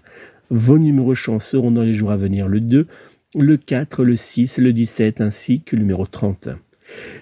Vos 0.50 0.80
numéros 0.80 1.16
chance 1.16 1.46
seront 1.46 1.72
dans 1.72 1.84
les 1.84 1.94
jours 1.94 2.12
à 2.12 2.18
venir 2.18 2.48
le 2.48 2.62
2, 2.62 2.88
le 3.38 3.58
4, 3.58 4.04
le 4.04 4.16
6, 4.16 4.58
le 4.60 4.74
17 4.74 5.22
ainsi 5.22 5.62
que 5.62 5.76
le 5.76 5.82
numéro 5.82 6.06
30. 6.06 6.50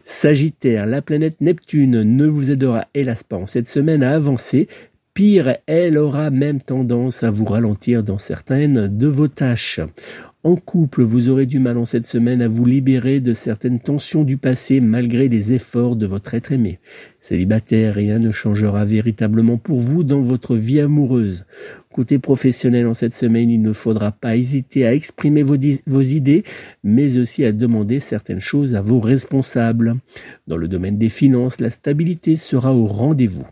Sagittaire, 0.05 0.86
la 0.86 1.01
planète 1.01 1.41
Neptune 1.41 2.03
ne 2.03 2.25
vous 2.25 2.51
aidera 2.51 2.88
hélas 2.93 3.23
pas 3.23 3.38
en 3.38 3.45
cette 3.45 3.67
semaine 3.67 4.03
à 4.03 4.15
avancer. 4.15 4.67
Pire, 5.13 5.58
elle 5.67 5.97
aura 5.97 6.29
même 6.29 6.62
tendance 6.62 7.23
à 7.23 7.32
vous 7.32 7.45
ralentir 7.45 8.03
dans 8.03 8.17
certaines 8.17 8.88
de 8.88 9.08
vos 9.08 9.27
tâches. 9.27 9.82
En 10.41 10.56
couple, 10.56 11.04
vous 11.04 11.28
aurez 11.28 11.45
du 11.45 11.60
mal 11.60 11.78
en 11.78 11.84
cette 11.84 12.06
semaine 12.06 12.41
à 12.41 12.47
vous 12.47 12.63
libérer 12.63 13.19
de 13.19 13.34
certaines 13.34 13.82
tensions 13.82 14.23
du 14.23 14.38
passé 14.38 14.80
malgré 14.80 15.28
les 15.28 15.52
efforts 15.52 15.97
de 15.97 16.06
votre 16.06 16.34
être 16.34 16.54
aimé. 16.54 16.80
Célibataire, 17.19 17.95
rien 17.95 18.19
ne 18.19 18.32
changera 18.32 18.86
véritablement 18.86 19.58
pour 19.58 19.82
vous 19.82 20.06
dans 20.06 20.21
votre 20.21 20.56
vie 20.56 20.80
amoureuse. 20.80 21.45
Côté 21.91 22.19
professionnel 22.19 22.88
en 22.88 22.93
cette 22.93 23.13
semaine, 23.13 23.49
il 23.49 23.62
ne 23.62 23.73
faudra 23.73 24.13
pas 24.13 24.38
hésiter 24.38 24.88
à 24.88 24.93
exprimer 24.93 25.43
vos, 25.43 25.58
vos, 25.86 26.02
idées, 26.02 26.45
mais 26.86 27.17
aussi 27.17 27.43
à 27.43 27.52
demander 27.52 27.99
certaines 27.99 28.39
choses 28.39 28.75
à 28.75 28.82
vos 28.82 29.02
responsables. 29.02 29.97
Dans 30.47 30.56
le 30.56 30.69
domaine 30.69 30.97
des 30.97 31.10
finances, 31.10 31.60
la 31.60 31.69
stabilité 31.69 32.38
sera 32.38 32.73
au 32.73 32.86
rendez-vous. 32.86 33.45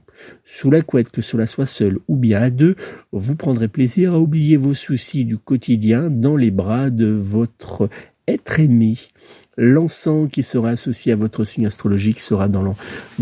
Sous 0.43 0.69
la 0.69 0.81
couette, 0.81 1.09
que 1.09 1.21
cela 1.21 1.47
soit 1.47 1.65
seul 1.65 1.99
ou 2.07 2.15
bien 2.15 2.41
à 2.41 2.49
deux, 2.49 2.75
vous 3.11 3.35
prendrez 3.35 3.67
plaisir 3.67 4.13
à 4.13 4.19
oublier 4.19 4.57
vos 4.57 4.73
soucis 4.73 5.25
du 5.25 5.37
quotidien 5.37 6.09
dans 6.09 6.35
les 6.35 6.51
bras 6.51 6.89
de 6.89 7.07
votre 7.07 7.89
être 8.27 8.59
aimé. 8.59 8.95
L'encens 9.57 10.29
qui 10.31 10.43
sera 10.43 10.69
associé 10.69 11.13
à 11.13 11.15
votre 11.15 11.43
signe 11.43 11.65
astrologique 11.65 12.19
sera 12.19 12.47
dans, 12.47 12.75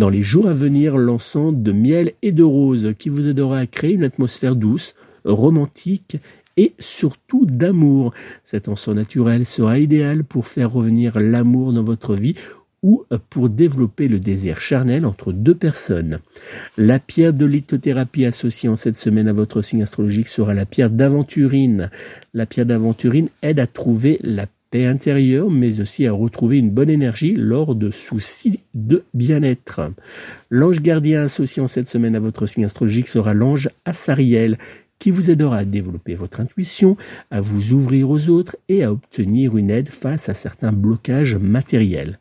les 0.09 0.21
jours 0.21 0.47
à 0.47 0.53
venir 0.53 0.97
l'encens 0.97 1.53
de 1.55 1.71
miel 1.71 2.11
et 2.21 2.33
de 2.33 2.43
rose 2.43 2.93
qui 2.99 3.07
vous 3.07 3.27
aidera 3.27 3.59
à 3.59 3.67
créer 3.67 3.93
une 3.93 4.03
atmosphère 4.03 4.55
douce, 4.55 4.95
romantique 5.23 6.17
et 6.57 6.73
surtout 6.77 7.45
d'amour. 7.45 8.13
Cet 8.43 8.67
encens 8.67 8.95
naturel 8.95 9.45
sera 9.45 9.79
idéal 9.79 10.25
pour 10.25 10.45
faire 10.45 10.71
revenir 10.71 11.19
l'amour 11.19 11.71
dans 11.71 11.83
votre 11.83 12.15
vie 12.15 12.35
ou 12.85 13.03
pour 13.31 13.49
développer 13.49 14.07
le 14.07 14.19
désir 14.19 14.61
charnel 14.61 15.07
entre 15.07 15.33
deux 15.33 15.55
personnes. 15.55 16.19
La 16.77 16.99
pierre 16.99 17.33
de 17.33 17.47
lithothérapie 17.47 18.25
associée 18.25 18.69
en 18.69 18.75
cette 18.75 18.95
semaine 18.95 19.27
à 19.27 19.33
votre 19.33 19.63
signe 19.63 19.81
astrologique 19.81 20.27
sera 20.27 20.53
la 20.53 20.67
pierre 20.67 20.91
d'aventurine. 20.91 21.89
La 22.35 22.45
pierre 22.45 22.67
d'aventurine 22.67 23.29
aide 23.41 23.59
à 23.59 23.65
trouver 23.65 24.19
la 24.21 24.45
paix 24.69 24.85
intérieure, 24.85 25.49
mais 25.49 25.81
aussi 25.81 26.05
à 26.05 26.11
retrouver 26.11 26.59
une 26.59 26.69
bonne 26.69 26.91
énergie 26.91 27.33
lors 27.33 27.73
de 27.73 27.89
soucis 27.89 28.59
de 28.75 29.03
bien-être. 29.15 29.81
L'ange 30.51 30.79
gardien 30.79 31.23
associé 31.23 31.63
en 31.63 31.67
cette 31.67 31.87
semaine 31.87 32.15
à 32.15 32.19
votre 32.19 32.45
signe 32.45 32.65
astrologique 32.65 33.07
sera 33.07 33.33
l'ange 33.33 33.71
Assariel 33.85 34.59
qui 34.99 35.09
vous 35.09 35.31
aidera 35.31 35.57
à 35.57 35.65
développer 35.65 36.13
votre 36.13 36.39
intuition, 36.39 36.97
à 37.31 37.41
vous 37.41 37.73
ouvrir 37.73 38.11
aux 38.11 38.29
autres 38.29 38.57
et 38.69 38.83
à 38.83 38.91
obtenir 38.91 39.57
une 39.57 39.71
aide 39.71 39.89
face 39.89 40.29
à 40.29 40.35
certains 40.35 40.71
blocages 40.71 41.35
matériels. 41.35 42.19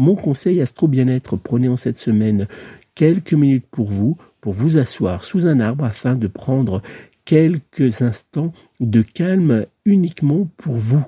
Mon 0.00 0.14
conseil 0.14 0.60
Astro 0.60 0.86
Bien-être, 0.86 1.34
prenez 1.34 1.66
en 1.66 1.76
cette 1.76 1.96
semaine 1.96 2.46
quelques 2.94 3.34
minutes 3.34 3.66
pour 3.68 3.88
vous, 3.88 4.16
pour 4.40 4.52
vous 4.52 4.78
asseoir 4.78 5.24
sous 5.24 5.48
un 5.48 5.58
arbre 5.58 5.84
afin 5.84 6.14
de 6.14 6.28
prendre 6.28 6.82
quelques 7.24 8.00
instants 8.00 8.52
de 8.78 9.02
calme 9.02 9.66
uniquement 9.84 10.48
pour 10.56 10.76
vous. 10.76 11.04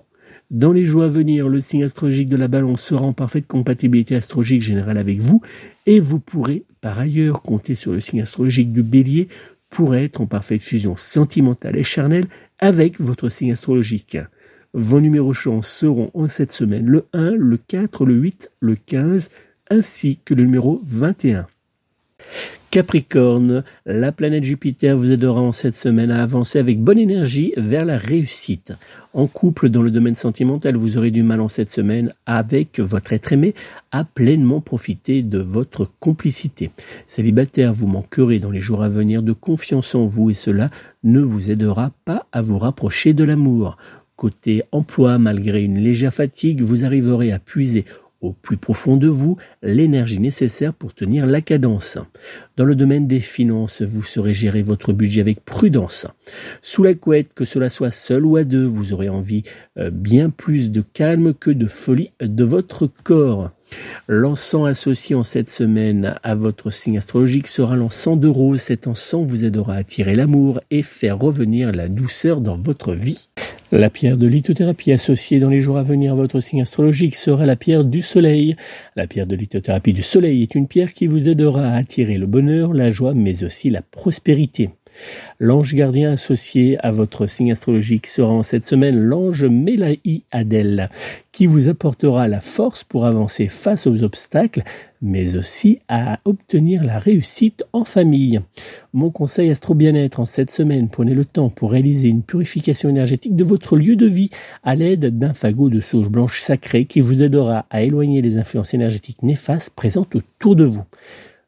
Dans 0.50 0.72
les 0.72 0.84
jours 0.86 1.04
à 1.04 1.08
venir, 1.08 1.48
le 1.48 1.60
signe 1.60 1.84
astrologique 1.84 2.28
de 2.28 2.34
la 2.34 2.48
balance 2.48 2.82
sera 2.82 3.02
en 3.02 3.12
parfaite 3.12 3.46
compatibilité 3.46 4.16
astrologique 4.16 4.62
générale 4.62 4.98
avec 4.98 5.20
vous 5.20 5.40
et 5.86 6.00
vous 6.00 6.18
pourrez 6.18 6.64
par 6.80 6.98
ailleurs 6.98 7.42
compter 7.42 7.76
sur 7.76 7.92
le 7.92 8.00
signe 8.00 8.22
astrologique 8.22 8.72
du 8.72 8.82
bélier 8.82 9.28
pour 9.68 9.94
être 9.94 10.20
en 10.20 10.26
parfaite 10.26 10.64
fusion 10.64 10.96
sentimentale 10.96 11.76
et 11.76 11.84
charnelle 11.84 12.26
avec 12.58 13.00
votre 13.00 13.28
signe 13.28 13.52
astrologique. 13.52 14.18
Vos 14.72 15.00
numéros 15.00 15.32
chance 15.32 15.68
seront 15.68 16.10
en 16.14 16.28
cette 16.28 16.52
semaine 16.52 16.86
le 16.86 17.06
1, 17.12 17.32
le 17.32 17.56
4, 17.56 18.04
le 18.06 18.14
8, 18.14 18.50
le 18.60 18.76
15 18.76 19.30
ainsi 19.68 20.18
que 20.24 20.34
le 20.34 20.44
numéro 20.44 20.80
21. 20.84 21.46
Capricorne, 22.70 23.64
la 23.84 24.12
planète 24.12 24.44
Jupiter 24.44 24.96
vous 24.96 25.10
aidera 25.10 25.40
en 25.40 25.50
cette 25.50 25.74
semaine 25.74 26.12
à 26.12 26.22
avancer 26.22 26.60
avec 26.60 26.80
bonne 26.80 27.00
énergie 27.00 27.52
vers 27.56 27.84
la 27.84 27.98
réussite. 27.98 28.72
En 29.12 29.26
couple, 29.26 29.70
dans 29.70 29.82
le 29.82 29.90
domaine 29.90 30.14
sentimental, 30.14 30.76
vous 30.76 30.96
aurez 30.96 31.10
du 31.10 31.24
mal 31.24 31.40
en 31.40 31.48
cette 31.48 31.70
semaine 31.70 32.14
avec 32.26 32.78
votre 32.78 33.12
être 33.12 33.32
aimé 33.32 33.56
à 33.90 34.04
pleinement 34.04 34.60
profiter 34.60 35.22
de 35.22 35.38
votre 35.38 35.90
complicité. 35.98 36.70
Célibataire, 37.08 37.72
vous 37.72 37.88
manquerez 37.88 38.38
dans 38.38 38.52
les 38.52 38.60
jours 38.60 38.84
à 38.84 38.88
venir 38.88 39.24
de 39.24 39.32
confiance 39.32 39.96
en 39.96 40.06
vous 40.06 40.30
et 40.30 40.34
cela 40.34 40.70
ne 41.02 41.20
vous 41.20 41.50
aidera 41.50 41.90
pas 42.04 42.28
à 42.30 42.40
vous 42.40 42.58
rapprocher 42.58 43.14
de 43.14 43.24
l'amour. 43.24 43.78
Côté 44.20 44.62
emploi, 44.70 45.16
malgré 45.16 45.62
une 45.62 45.78
légère 45.78 46.12
fatigue, 46.12 46.60
vous 46.60 46.84
arriverez 46.84 47.32
à 47.32 47.38
puiser 47.38 47.86
au 48.20 48.32
plus 48.32 48.58
profond 48.58 48.98
de 48.98 49.08
vous 49.08 49.38
l'énergie 49.62 50.20
nécessaire 50.20 50.74
pour 50.74 50.92
tenir 50.92 51.24
la 51.24 51.40
cadence. 51.40 51.96
Dans 52.58 52.66
le 52.66 52.74
domaine 52.74 53.06
des 53.06 53.20
finances, 53.20 53.80
vous 53.80 54.02
saurez 54.02 54.34
gérer 54.34 54.60
votre 54.60 54.92
budget 54.92 55.22
avec 55.22 55.42
prudence. 55.42 56.06
Sous 56.60 56.82
la 56.82 56.92
couette, 56.92 57.32
que 57.34 57.46
cela 57.46 57.70
soit 57.70 57.90
seul 57.90 58.26
ou 58.26 58.36
à 58.36 58.44
deux, 58.44 58.66
vous 58.66 58.92
aurez 58.92 59.08
envie 59.08 59.42
euh, 59.78 59.88
bien 59.88 60.28
plus 60.28 60.70
de 60.70 60.82
calme 60.82 61.32
que 61.32 61.50
de 61.50 61.66
folie 61.66 62.10
de 62.20 62.44
votre 62.44 62.88
corps. 62.88 63.52
L'encens 64.08 64.66
associé 64.66 65.14
en 65.14 65.24
cette 65.24 65.48
semaine 65.48 66.14
à 66.22 66.34
votre 66.34 66.70
signe 66.70 66.98
astrologique 66.98 67.46
sera 67.46 67.76
l'encens 67.76 68.18
de 68.18 68.28
rose. 68.28 68.60
Cet 68.60 68.86
encens 68.86 69.26
vous 69.26 69.44
aidera 69.44 69.74
à 69.74 69.78
attirer 69.78 70.14
l'amour 70.14 70.60
et 70.70 70.82
faire 70.82 71.18
revenir 71.18 71.72
la 71.72 71.88
douceur 71.88 72.40
dans 72.40 72.56
votre 72.56 72.92
vie. 72.92 73.28
La 73.72 73.88
pierre 73.88 74.16
de 74.16 74.26
lithothérapie 74.26 74.90
associée 74.90 75.38
dans 75.38 75.48
les 75.48 75.60
jours 75.60 75.78
à 75.78 75.84
venir 75.84 76.12
à 76.12 76.16
votre 76.16 76.40
signe 76.40 76.62
astrologique 76.62 77.14
sera 77.14 77.46
la 77.46 77.54
pierre 77.54 77.84
du 77.84 78.02
soleil. 78.02 78.56
La 78.96 79.06
pierre 79.06 79.28
de 79.28 79.36
lithothérapie 79.36 79.92
du 79.92 80.02
soleil 80.02 80.42
est 80.42 80.56
une 80.56 80.66
pierre 80.66 80.92
qui 80.92 81.06
vous 81.06 81.28
aidera 81.28 81.68
à 81.68 81.76
attirer 81.76 82.18
le 82.18 82.26
bonheur, 82.26 82.74
la 82.74 82.90
joie, 82.90 83.14
mais 83.14 83.44
aussi 83.44 83.70
la 83.70 83.82
prospérité. 83.82 84.70
L'ange 85.42 85.74
gardien 85.74 86.12
associé 86.12 86.76
à 86.84 86.90
votre 86.90 87.24
signe 87.24 87.52
astrologique 87.52 88.08
sera 88.08 88.30
en 88.30 88.42
cette 88.42 88.66
semaine 88.66 88.98
l'ange 88.98 89.46
Mélaï 89.46 90.22
Adèle, 90.30 90.90
qui 91.32 91.46
vous 91.46 91.70
apportera 91.70 92.28
la 92.28 92.40
force 92.40 92.84
pour 92.84 93.06
avancer 93.06 93.48
face 93.48 93.86
aux 93.86 94.02
obstacles, 94.02 94.62
mais 95.00 95.38
aussi 95.38 95.78
à 95.88 96.20
obtenir 96.26 96.84
la 96.84 96.98
réussite 96.98 97.64
en 97.72 97.84
famille. 97.84 98.42
Mon 98.92 99.10
conseil 99.10 99.50
astro 99.50 99.72
bien-être 99.72 100.20
en 100.20 100.26
cette 100.26 100.50
semaine, 100.50 100.90
prenez 100.90 101.14
le 101.14 101.24
temps 101.24 101.48
pour 101.48 101.70
réaliser 101.70 102.08
une 102.08 102.22
purification 102.22 102.90
énergétique 102.90 103.34
de 103.34 103.44
votre 103.44 103.78
lieu 103.78 103.96
de 103.96 104.04
vie 104.04 104.28
à 104.62 104.74
l'aide 104.74 105.18
d'un 105.18 105.32
fagot 105.32 105.70
de 105.70 105.80
sauge 105.80 106.10
blanche 106.10 106.38
sacrée 106.42 106.84
qui 106.84 107.00
vous 107.00 107.22
aidera 107.22 107.64
à 107.70 107.80
éloigner 107.80 108.20
les 108.20 108.36
influences 108.36 108.74
énergétiques 108.74 109.22
néfastes 109.22 109.74
présentes 109.74 110.14
autour 110.16 110.54
de 110.54 110.64
vous. 110.64 110.84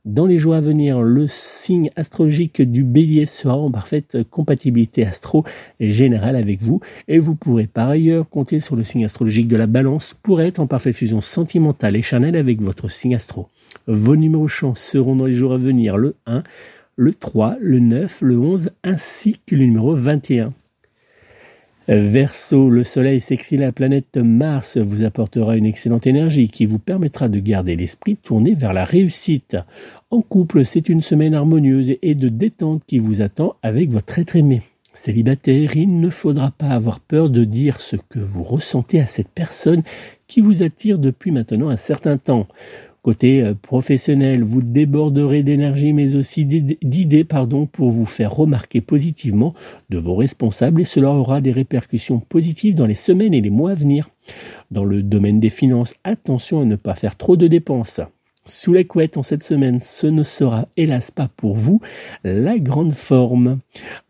Dans 0.04 0.26
les 0.26 0.36
jours 0.36 0.54
à 0.54 0.60
venir, 0.60 1.00
le 1.00 1.28
signe 1.28 1.90
astrologique 1.94 2.60
du 2.60 2.82
bélier 2.82 3.24
sera 3.24 3.56
en 3.56 3.70
parfaite 3.70 4.18
compatibilité 4.28 5.06
astro 5.06 5.44
générale 5.78 6.34
avec 6.34 6.60
vous 6.60 6.80
et 7.06 7.20
vous 7.20 7.36
pourrez 7.36 7.68
par 7.68 7.88
ailleurs 7.88 8.28
compter 8.28 8.58
sur 8.58 8.74
le 8.74 8.82
signe 8.82 9.04
astrologique 9.04 9.46
de 9.46 9.56
la 9.56 9.68
balance 9.68 10.12
pour 10.12 10.40
être 10.40 10.58
en 10.58 10.66
parfaite 10.66 10.96
fusion 10.96 11.20
sentimentale 11.20 11.94
et 11.94 12.02
charnelle 12.02 12.34
avec 12.34 12.60
votre 12.60 12.90
signe 12.90 13.14
astro. 13.14 13.48
Vos 13.86 14.16
numéros 14.16 14.48
chance 14.48 14.80
seront 14.80 15.14
dans 15.14 15.26
les 15.26 15.34
jours 15.34 15.52
à 15.52 15.58
venir 15.58 15.96
le 15.96 16.16
1, 16.26 16.42
le 16.96 17.14
3, 17.14 17.58
le 17.60 17.78
9, 17.78 18.22
le 18.22 18.40
11 18.40 18.70
ainsi 18.82 19.38
que 19.46 19.54
le 19.54 19.66
numéro 19.66 19.94
21. 19.94 20.52
Verseau, 21.88 22.70
le 22.70 22.84
soleil 22.84 23.20
sexy 23.20 23.56
la 23.56 23.72
planète 23.72 24.16
Mars 24.16 24.76
vous 24.76 25.02
apportera 25.02 25.56
une 25.56 25.66
excellente 25.66 26.06
énergie 26.06 26.48
qui 26.48 26.64
vous 26.64 26.78
permettra 26.78 27.28
de 27.28 27.40
garder 27.40 27.74
l'esprit 27.74 28.16
tourné 28.16 28.54
vers 28.54 28.72
la 28.72 28.84
réussite. 28.84 29.56
En 30.10 30.20
couple, 30.22 30.64
c'est 30.64 30.88
une 30.88 31.00
semaine 31.00 31.34
harmonieuse 31.34 31.94
et 32.00 32.14
de 32.14 32.28
détente 32.28 32.84
qui 32.86 33.00
vous 33.00 33.20
attend 33.20 33.56
avec 33.62 33.90
votre 33.90 34.16
être 34.20 34.36
aimé. 34.36 34.62
Célibataire, 34.94 35.76
il 35.76 35.98
ne 35.98 36.08
faudra 36.08 36.52
pas 36.52 36.68
avoir 36.68 37.00
peur 37.00 37.30
de 37.30 37.42
dire 37.42 37.80
ce 37.80 37.96
que 37.96 38.20
vous 38.20 38.44
ressentez 38.44 39.00
à 39.00 39.06
cette 39.06 39.30
personne 39.30 39.82
qui 40.28 40.40
vous 40.40 40.62
attire 40.62 40.98
depuis 40.98 41.32
maintenant 41.32 41.68
un 41.68 41.76
certain 41.76 42.16
temps. 42.16 42.46
Côté 43.02 43.42
euh, 43.42 43.54
professionnel, 43.54 44.44
vous 44.44 44.62
déborderez 44.62 45.42
d'énergie 45.42 45.92
mais 45.92 46.14
aussi 46.14 46.46
d'idées 46.46 47.24
pardon, 47.24 47.66
pour 47.66 47.90
vous 47.90 48.06
faire 48.06 48.32
remarquer 48.32 48.80
positivement 48.80 49.54
de 49.90 49.98
vos 49.98 50.14
responsables 50.14 50.80
et 50.80 50.84
cela 50.84 51.10
aura 51.10 51.40
des 51.40 51.50
répercussions 51.50 52.20
positives 52.20 52.76
dans 52.76 52.86
les 52.86 52.94
semaines 52.94 53.34
et 53.34 53.40
les 53.40 53.50
mois 53.50 53.72
à 53.72 53.74
venir. 53.74 54.08
Dans 54.70 54.84
le 54.84 55.02
domaine 55.02 55.40
des 55.40 55.50
finances, 55.50 55.96
attention 56.04 56.60
à 56.60 56.64
ne 56.64 56.76
pas 56.76 56.94
faire 56.94 57.16
trop 57.16 57.36
de 57.36 57.48
dépenses. 57.48 58.00
Sous 58.44 58.72
les 58.72 58.84
couettes 58.84 59.16
en 59.16 59.22
cette 59.22 59.44
semaine, 59.44 59.78
ce 59.78 60.08
ne 60.08 60.24
sera 60.24 60.66
hélas 60.76 61.12
pas 61.12 61.30
pour 61.36 61.54
vous 61.54 61.80
la 62.24 62.58
grande 62.58 62.92
forme. 62.92 63.60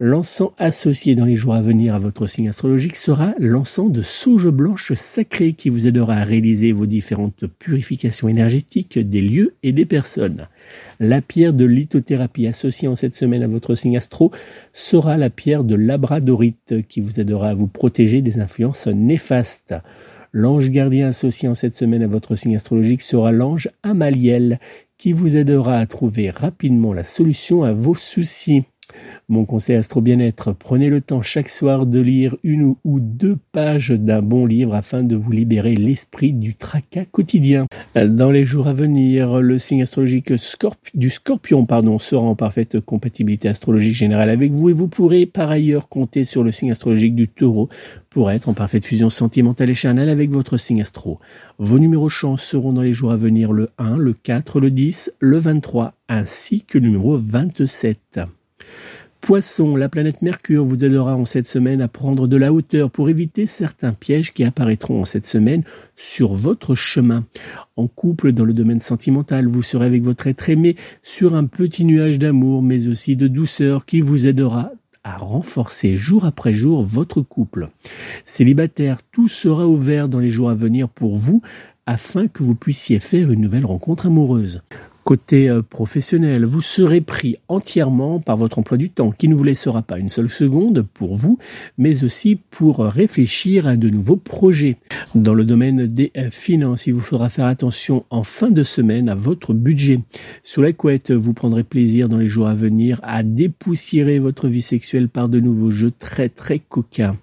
L'encens 0.01 0.53
associé 0.57 1.15
dans 1.15 1.27
les 1.27 1.37
jours 1.37 1.53
à 1.53 1.61
venir 1.61 1.95
à 1.95 1.99
votre 1.99 2.27
signe 2.27 2.49
astrologique 2.49 2.97
sera 2.97 3.35
l'encens 3.39 3.93
de 3.93 4.01
sauge 4.01 4.49
blanche 4.49 4.95
sacrée 4.95 5.53
qui 5.53 5.69
vous 5.69 5.87
aidera 5.87 6.15
à 6.15 6.25
réaliser 6.25 6.73
vos 6.73 6.87
différentes 6.87 7.47
purifications 7.47 8.27
énergétiques 8.27 8.99
des 8.99 9.21
lieux 9.21 9.55
et 9.63 9.73
des 9.73 9.85
personnes. 9.85 10.49
La 10.99 11.21
pierre 11.21 11.53
de 11.53 11.67
lithothérapie 11.67 12.47
associée 12.47 12.89
en 12.89 12.97
cette 12.97 13.15
semaine 13.15 13.43
à 13.43 13.49
votre 13.49 13.75
signe 13.75 13.99
astro 13.99 14.31
sera 14.73 15.19
la 15.19 15.29
pierre 15.29 15.63
de 15.63 15.75
labradorite 15.75 16.87
qui 16.89 17.01
vous 17.01 17.21
aidera 17.21 17.51
à 17.51 17.55
vous 17.55 17.69
protéger 17.69 18.23
des 18.23 18.41
influences 18.41 18.87
néfastes. 18.87 19.75
L'ange 20.35 20.71
gardien 20.71 21.09
associé 21.09 21.47
en 21.47 21.55
cette 21.55 21.77
semaine 21.77 22.03
à 22.03 22.07
votre 22.07 22.37
signe 22.37 22.57
astrologique 22.57 23.03
sera 23.03 23.33
l'ange 23.33 23.69
Amaliel, 23.83 24.61
qui 24.97 25.13
vous 25.13 25.37
aidera 25.37 25.79
à 25.79 25.85
trouver 25.85 26.31
rapidement 26.31 26.95
la 26.95 27.05
solution 27.05 27.65
à 27.65 27.73
vos 27.73 27.95
soucis. 27.95 28.63
Mon 29.29 29.45
conseil 29.45 29.77
Astro 29.77 30.01
Bien-être, 30.01 30.53
prenez 30.53 30.89
le 30.89 31.01
temps 31.01 31.23
chaque 31.23 31.49
soir 31.49 31.87
de 31.87 32.01
lire 32.01 32.37
une 32.43 32.75
ou 32.85 33.01
deux 33.01 33.37
pages 33.53 33.91
d'un 33.91 34.23
bon 34.23 34.47
livre 34.47 34.75
afin 34.75 35.03
de 35.03 35.17
vous 35.17 35.33
libérer 35.33 35.75
l'esprit 35.75 36.33
du 36.33 36.55
tracas 36.55 37.05
quotidien. 37.05 37.67
Dans 37.95 38.31
les 38.31 38.45
jours 38.45 38.69
à 38.69 38.75
venir, 38.75 39.41
le 39.41 39.59
signe 39.59 39.83
astrologique 39.83 40.33
du 40.95 41.11
scorpion 41.11 41.67
pardon, 41.67 41.99
sera 41.99 42.23
en 42.23 42.35
parfaite 42.35 42.81
compatibilité 42.81 43.49
astrologique 43.49 43.95
générale 43.95 44.31
avec 44.31 44.53
vous 44.53 44.71
et 44.71 44.75
vous 44.75 44.89
pourrez 44.89 45.27
par 45.27 45.51
ailleurs 45.51 45.89
compter 45.89 46.25
sur 46.25 46.43
le 46.43 46.53
signe 46.53 46.71
astrologique 46.71 47.15
du 47.15 47.29
taureau 47.29 47.69
pour 48.13 48.31
être 48.31 48.49
en 48.49 48.55
parfaite 48.55 48.85
fusion 48.85 49.11
sentimentale 49.11 49.71
et 49.71 49.75
charnelle 49.75 50.09
avec 50.09 50.31
votre 50.31 50.57
signe 50.57 50.83
astro. 50.83 51.19
Vos 51.59 51.79
numéros 51.79 52.09
chance 52.09 52.43
seront 52.43 52.73
dans 52.73 52.83
les 52.83 52.93
jours 52.93 53.13
à 53.13 53.17
venir 53.17 53.53
le 53.53 53.71
1, 53.79 53.97
le 53.97 54.13
4, 54.13 54.61
le 54.61 54.71
10, 54.71 55.13
le 55.19 55.39
23 55.39 55.95
ainsi 56.09 56.63
que 56.65 56.79
le 56.79 56.89
numéro 56.89 57.17
27. 57.17 58.21
Poisson, 59.23 59.77
la 59.77 59.89
planète 59.89 60.21
Mercure 60.21 60.65
vous 60.65 60.85
aidera 60.85 61.15
en 61.15 61.25
cette 61.25 61.47
semaine 61.47 61.81
à 61.81 61.87
prendre 61.87 62.27
de 62.27 62.37
la 62.37 62.53
hauteur 62.53 62.91
pour 62.91 63.09
éviter 63.09 63.47
certains 63.47 63.93
pièges 63.93 64.35
qui 64.35 64.43
apparaîtront 64.43 65.01
en 65.01 65.05
cette 65.05 65.27
semaine 65.27 65.63
sur 65.95 66.35
votre 66.35 66.75
chemin. 66.75 67.25
En 67.77 67.87
couple, 67.87 68.33
dans 68.33 68.45
le 68.45 68.53
domaine 68.53 68.81
sentimental, 68.81 69.47
vous 69.47 69.63
serez 69.63 69.87
avec 69.87 70.03
votre 70.03 70.27
être 70.27 70.51
aimé 70.51 70.75
sur 71.05 71.37
un 71.37 71.45
petit 71.45 71.85
nuage 71.85 72.19
d'amour, 72.19 72.63
mais 72.63 72.89
aussi 72.89 73.15
de 73.15 73.29
douceur 73.29 73.87
qui 73.87 74.01
vous 74.01 74.27
aidera 74.27 74.73
à 75.05 75.17
renforcer 75.17 75.97
jour 75.97 76.25
après 76.25 76.53
jour 76.53 76.83
votre 76.83 77.23
couple. 77.23 77.69
Célibataire, 78.25 79.03
tout 79.11 79.29
sera 79.29 79.67
ouvert 79.67 80.09
dans 80.09 80.21
les 80.21 80.31
jours 80.31 80.51
à 80.51 80.55
venir 80.55 80.89
pour 80.89 81.17
vous 81.17 81.43
afin 81.87 82.29
que 82.29 82.43
vous 82.43 82.55
puissiez 82.55 83.01
faire 83.01 83.31
une 83.31 83.41
nouvelle 83.41 83.67
rencontre 83.67 84.07
amoureuse. 84.07 84.63
Côté 85.05 85.49
euh, 85.49 85.63
professionnel, 85.63 86.45
vous 86.45 86.61
serez 86.61 87.01
pris 87.01 87.37
entièrement 87.49 88.21
par 88.21 88.37
votre 88.37 88.59
emploi 88.59 88.77
du 88.77 88.91
temps, 88.91 89.11
qui 89.11 89.29
ne 89.29 89.35
vous 89.35 89.45
laissera 89.45 89.83
pas 89.83 89.99
une 89.99 90.09
seule 90.09 90.31
seconde 90.31 90.87
pour 90.95 91.17
vous, 91.17 91.39
mais 91.77 92.05
aussi 92.05 92.39
pour 92.51 92.79
réfléchir 92.79 93.67
à 93.67 93.77
de 93.77 93.89
nouveaux 93.89 94.17
projets. 94.17 94.77
Dans 95.15 95.35
le 95.35 95.45
domaine 95.45 95.87
des 95.87 96.13
finances, 96.31 96.87
il 96.87 96.95
vous 96.95 97.01
faudra 97.01 97.29
faire 97.29 97.47
attention 97.47 98.05
en 98.11 98.23
fin 98.23 98.51
de 98.51 98.63
semaine 98.63 99.09
à 99.09 99.15
votre 99.15 99.55
budget. 99.55 100.01
Sous 100.43 100.63
la 100.63 100.73
couette, 100.73 101.11
vous 101.11 101.33
prendrez 101.33 101.65
plaisir 101.65 102.09
dans 102.09 102.19
les 102.19 102.29
jours 102.29 102.47
à 102.47 102.55
venir 102.55 103.01
à 103.03 103.23
dépoussiérer 103.23 104.19
votre 104.19 104.49
vie 104.49 104.63
sexuelle 104.63 105.09
par 105.09 105.29
de 105.29 105.41
nouveaux 105.41 105.71
jeux 105.71 105.93
très 105.99 106.29
très 106.29 106.59
coquins. 106.59 107.17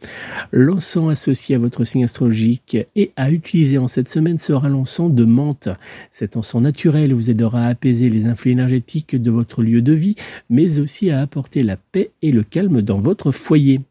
L'encens 0.51 1.11
associé 1.11 1.55
à 1.55 1.59
votre 1.59 1.83
signe 1.83 2.03
astrologique 2.03 2.77
et 2.95 3.11
à 3.15 3.31
utiliser 3.31 3.77
en 3.77 3.87
cette 3.87 4.09
semaine 4.09 4.37
sera 4.37 4.69
l'encens 4.69 5.11
de 5.11 5.25
menthe. 5.25 5.69
Cet 6.11 6.37
encens 6.37 6.61
naturel 6.61 7.13
vous 7.13 7.29
aidera 7.29 7.67
à 7.67 7.68
apaiser 7.69 8.09
les 8.09 8.27
influx 8.27 8.51
énergétiques 8.51 9.15
de 9.15 9.31
votre 9.31 9.63
lieu 9.63 9.81
de 9.81 9.93
vie, 9.93 10.15
mais 10.49 10.79
aussi 10.79 11.09
à 11.11 11.21
apporter 11.21 11.63
la 11.63 11.77
paix 11.77 12.11
et 12.21 12.31
le 12.31 12.43
calme 12.43 12.81
dans 12.81 12.99
votre 12.99 13.31
foyer. 13.31 13.81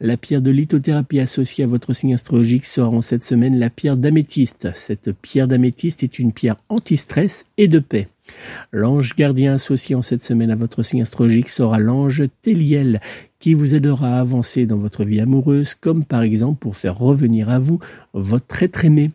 La 0.00 0.16
pierre 0.16 0.42
de 0.42 0.50
lithothérapie 0.50 1.20
associée 1.20 1.64
à 1.64 1.68
votre 1.68 1.92
signe 1.92 2.14
astrologique 2.14 2.64
sera 2.64 2.88
en 2.88 3.00
cette 3.00 3.24
semaine 3.24 3.58
la 3.58 3.70
pierre 3.70 3.96
d'améthyste. 3.96 4.68
Cette 4.74 5.12
pierre 5.12 5.48
d'améthyste 5.48 6.02
est 6.02 6.18
une 6.18 6.32
pierre 6.32 6.56
anti-stress 6.68 7.46
et 7.58 7.68
de 7.68 7.78
paix. 7.78 8.08
L'ange 8.72 9.14
gardien 9.16 9.54
associé 9.54 9.94
en 9.94 10.02
cette 10.02 10.22
semaine 10.22 10.50
à 10.50 10.56
votre 10.56 10.82
signe 10.82 11.02
astrologique 11.02 11.50
sera 11.50 11.78
l'ange 11.78 12.24
Téliel, 12.42 13.00
qui 13.38 13.52
vous 13.52 13.74
aidera 13.74 14.16
à 14.16 14.20
avancer 14.20 14.64
dans 14.64 14.78
votre 14.78 15.04
vie 15.04 15.20
amoureuse, 15.20 15.74
comme 15.74 16.04
par 16.04 16.22
exemple 16.22 16.58
pour 16.58 16.76
faire 16.76 16.96
revenir 16.98 17.50
à 17.50 17.58
vous 17.58 17.78
votre 18.14 18.62
être 18.62 18.84
aimé. 18.84 19.10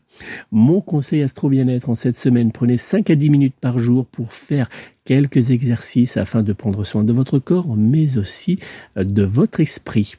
Mon 0.51 0.82
conseil 0.82 1.21
astro 1.21 1.49
bien-être 1.49 1.89
en 1.89 1.95
cette 1.95 2.17
semaine, 2.17 2.51
prenez 2.51 2.77
5 2.77 3.10
à 3.10 3.15
10 3.15 3.29
minutes 3.29 3.55
par 3.60 3.79
jour 3.79 4.05
pour 4.05 4.34
faire 4.34 4.69
quelques 5.05 5.51
exercices 5.51 6.17
afin 6.17 6.43
de 6.43 6.53
prendre 6.53 6.84
soin 6.84 7.03
de 7.03 7.13
votre 7.13 7.39
corps, 7.39 7.75
mais 7.75 8.17
aussi 8.17 8.60
de 8.95 9.23
votre 9.23 9.60
esprit. 9.60 10.15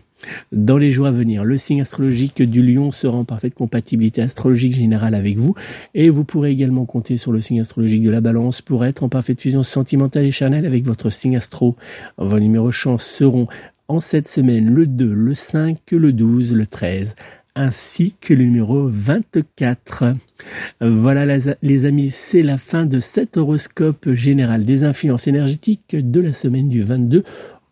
Dans 0.52 0.78
les 0.78 0.90
jours 0.90 1.06
à 1.06 1.10
venir, 1.10 1.44
le 1.44 1.56
signe 1.56 1.80
astrologique 1.80 2.42
du 2.42 2.62
lion 2.62 2.90
sera 2.90 3.16
en 3.16 3.24
parfaite 3.24 3.54
compatibilité 3.54 4.22
astrologique 4.22 4.74
générale 4.74 5.14
avec 5.14 5.38
vous 5.38 5.54
et 5.94 6.10
vous 6.10 6.24
pourrez 6.24 6.50
également 6.50 6.84
compter 6.84 7.16
sur 7.16 7.32
le 7.32 7.40
signe 7.40 7.60
astrologique 7.60 8.02
de 8.02 8.10
la 8.10 8.20
balance 8.20 8.60
pour 8.60 8.84
être 8.84 9.02
en 9.02 9.08
parfaite 9.08 9.40
fusion 9.40 9.62
sentimentale 9.62 10.24
et 10.24 10.30
charnelle 10.30 10.66
avec 10.66 10.84
votre 10.84 11.10
signe 11.10 11.36
astro. 11.36 11.76
Vos 12.18 12.38
numéros 12.38 12.72
chance 12.72 13.04
seront 13.04 13.46
en 13.88 14.00
cette 14.00 14.28
semaine 14.28 14.72
le 14.72 14.86
2, 14.86 15.12
le 15.12 15.34
5, 15.34 15.78
le 15.92 16.12
12, 16.12 16.54
le 16.54 16.66
13 16.66 17.14
ainsi 17.54 18.14
que 18.20 18.34
le 18.34 18.44
numéro 18.44 18.86
24. 18.86 20.14
Voilà 20.80 21.38
les 21.62 21.84
amis, 21.84 22.10
c'est 22.10 22.42
la 22.42 22.58
fin 22.58 22.86
de 22.86 23.00
cet 23.00 23.36
horoscope 23.36 24.12
général 24.12 24.64
des 24.64 24.84
influences 24.84 25.26
énergétiques 25.26 25.96
de 25.96 26.20
la 26.20 26.32
semaine 26.32 26.68
du 26.68 26.82
22 26.82 27.24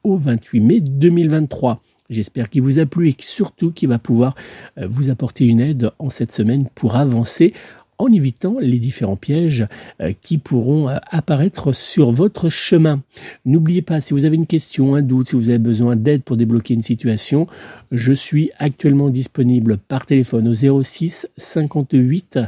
au 0.05 0.17
28 0.17 0.61
mai 0.61 0.81
2023. 0.81 1.83
J'espère 2.11 2.49
qu'il 2.49 2.63
vous 2.63 2.79
a 2.79 2.87
plu 2.87 3.11
et 3.11 3.17
surtout 3.19 3.71
qu'il 3.71 3.91
va 3.91 3.99
pouvoir 3.99 4.35
euh, 4.79 4.87
vous 4.87 5.11
apporter 5.11 5.45
une 5.45 5.61
aide 5.61 5.91
en 5.99 6.09
cette 6.09 6.33
semaine 6.33 6.67
pour 6.75 6.97
avancer 6.97 7.53
en 7.99 8.11
évitant 8.13 8.57
les 8.61 8.79
différents 8.79 9.17
pièges 9.17 9.67
euh, 10.01 10.13
qui 10.23 10.39
pourront 10.39 10.89
euh, 10.89 10.97
apparaître 11.11 11.75
sur 11.75 12.11
votre 12.11 12.49
chemin. 12.49 13.03
N'oubliez 13.45 13.83
pas, 13.83 14.01
si 14.01 14.15
vous 14.15 14.25
avez 14.25 14.37
une 14.37 14.47
question, 14.47 14.95
un 14.95 15.03
doute, 15.03 15.29
si 15.29 15.37
vous 15.37 15.51
avez 15.51 15.59
besoin 15.59 15.97
d'aide 15.97 16.23
pour 16.23 16.37
débloquer 16.37 16.75
une 16.75 16.83
situation, 16.83 17.47
je 17.93 18.13
suis 18.13 18.51
actuellement 18.59 19.11
disponible 19.11 19.79
par 19.79 20.07
téléphone 20.07 20.49
au 20.49 20.83
06 20.83 21.29
58 21.37 22.39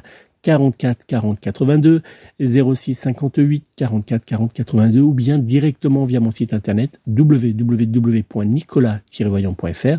44 0.43 1.07
40 1.07 1.41
82 1.41 2.03
06 2.41 2.95
58 2.95 3.65
44 3.77 4.25
40 4.25 4.53
82 4.53 5.01
ou 5.01 5.13
bien 5.13 5.39
directement 5.39 6.05
via 6.05 6.21
mon 6.21 6.31
site 6.31 6.55
internet 6.55 7.01
www.nicolas-voyant.fr 7.07 9.99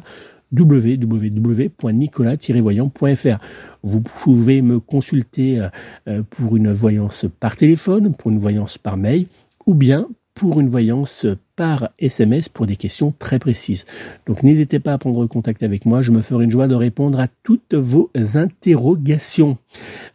www.nicolas-voyant.fr. 0.55 3.37
Vous 3.83 4.01
pouvez 4.01 4.61
me 4.61 4.79
consulter 4.79 5.59
euh, 5.59 5.69
euh, 6.07 6.21
pour 6.29 6.57
une 6.57 6.71
voyance 6.71 7.25
par 7.39 7.55
téléphone, 7.55 8.13
pour 8.13 8.31
une 8.31 8.39
voyance 8.39 8.77
par 8.77 8.97
mail 8.97 9.25
ou 9.65 9.73
bien 9.73 10.07
pour 10.33 10.59
une 10.59 10.69
voyance 10.69 11.27
par 11.55 11.89
SMS 11.99 12.49
pour 12.49 12.65
des 12.65 12.75
questions 12.75 13.13
très 13.17 13.37
précises. 13.37 13.85
Donc 14.25 14.43
n'hésitez 14.43 14.79
pas 14.79 14.93
à 14.93 14.97
prendre 14.97 15.25
contact 15.27 15.61
avec 15.61 15.85
moi, 15.85 16.01
je 16.01 16.11
me 16.11 16.21
ferai 16.21 16.45
une 16.45 16.51
joie 16.51 16.67
de 16.67 16.75
répondre 16.75 17.19
à 17.19 17.27
toutes 17.43 17.75
vos 17.75 18.09
interrogations. 18.33 19.57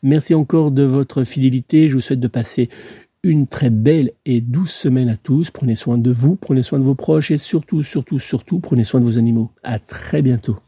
Merci 0.02 0.34
encore 0.34 0.70
de 0.70 0.82
votre 0.82 1.24
fidélité, 1.24 1.88
je 1.88 1.94
vous 1.94 2.00
souhaite 2.00 2.20
de 2.20 2.28
passer 2.28 2.68
une 3.22 3.46
très 3.46 3.70
belle 3.70 4.12
et 4.24 4.40
douce 4.40 4.72
semaine 4.72 5.08
à 5.08 5.16
tous. 5.16 5.50
Prenez 5.50 5.74
soin 5.74 5.98
de 5.98 6.10
vous, 6.10 6.36
prenez 6.36 6.62
soin 6.62 6.78
de 6.78 6.84
vos 6.84 6.94
proches 6.94 7.30
et 7.30 7.38
surtout, 7.38 7.82
surtout, 7.82 8.18
surtout, 8.18 8.60
prenez 8.60 8.84
soin 8.84 9.00
de 9.00 9.04
vos 9.04 9.18
animaux. 9.18 9.50
À 9.62 9.78
très 9.78 10.22
bientôt. 10.22 10.58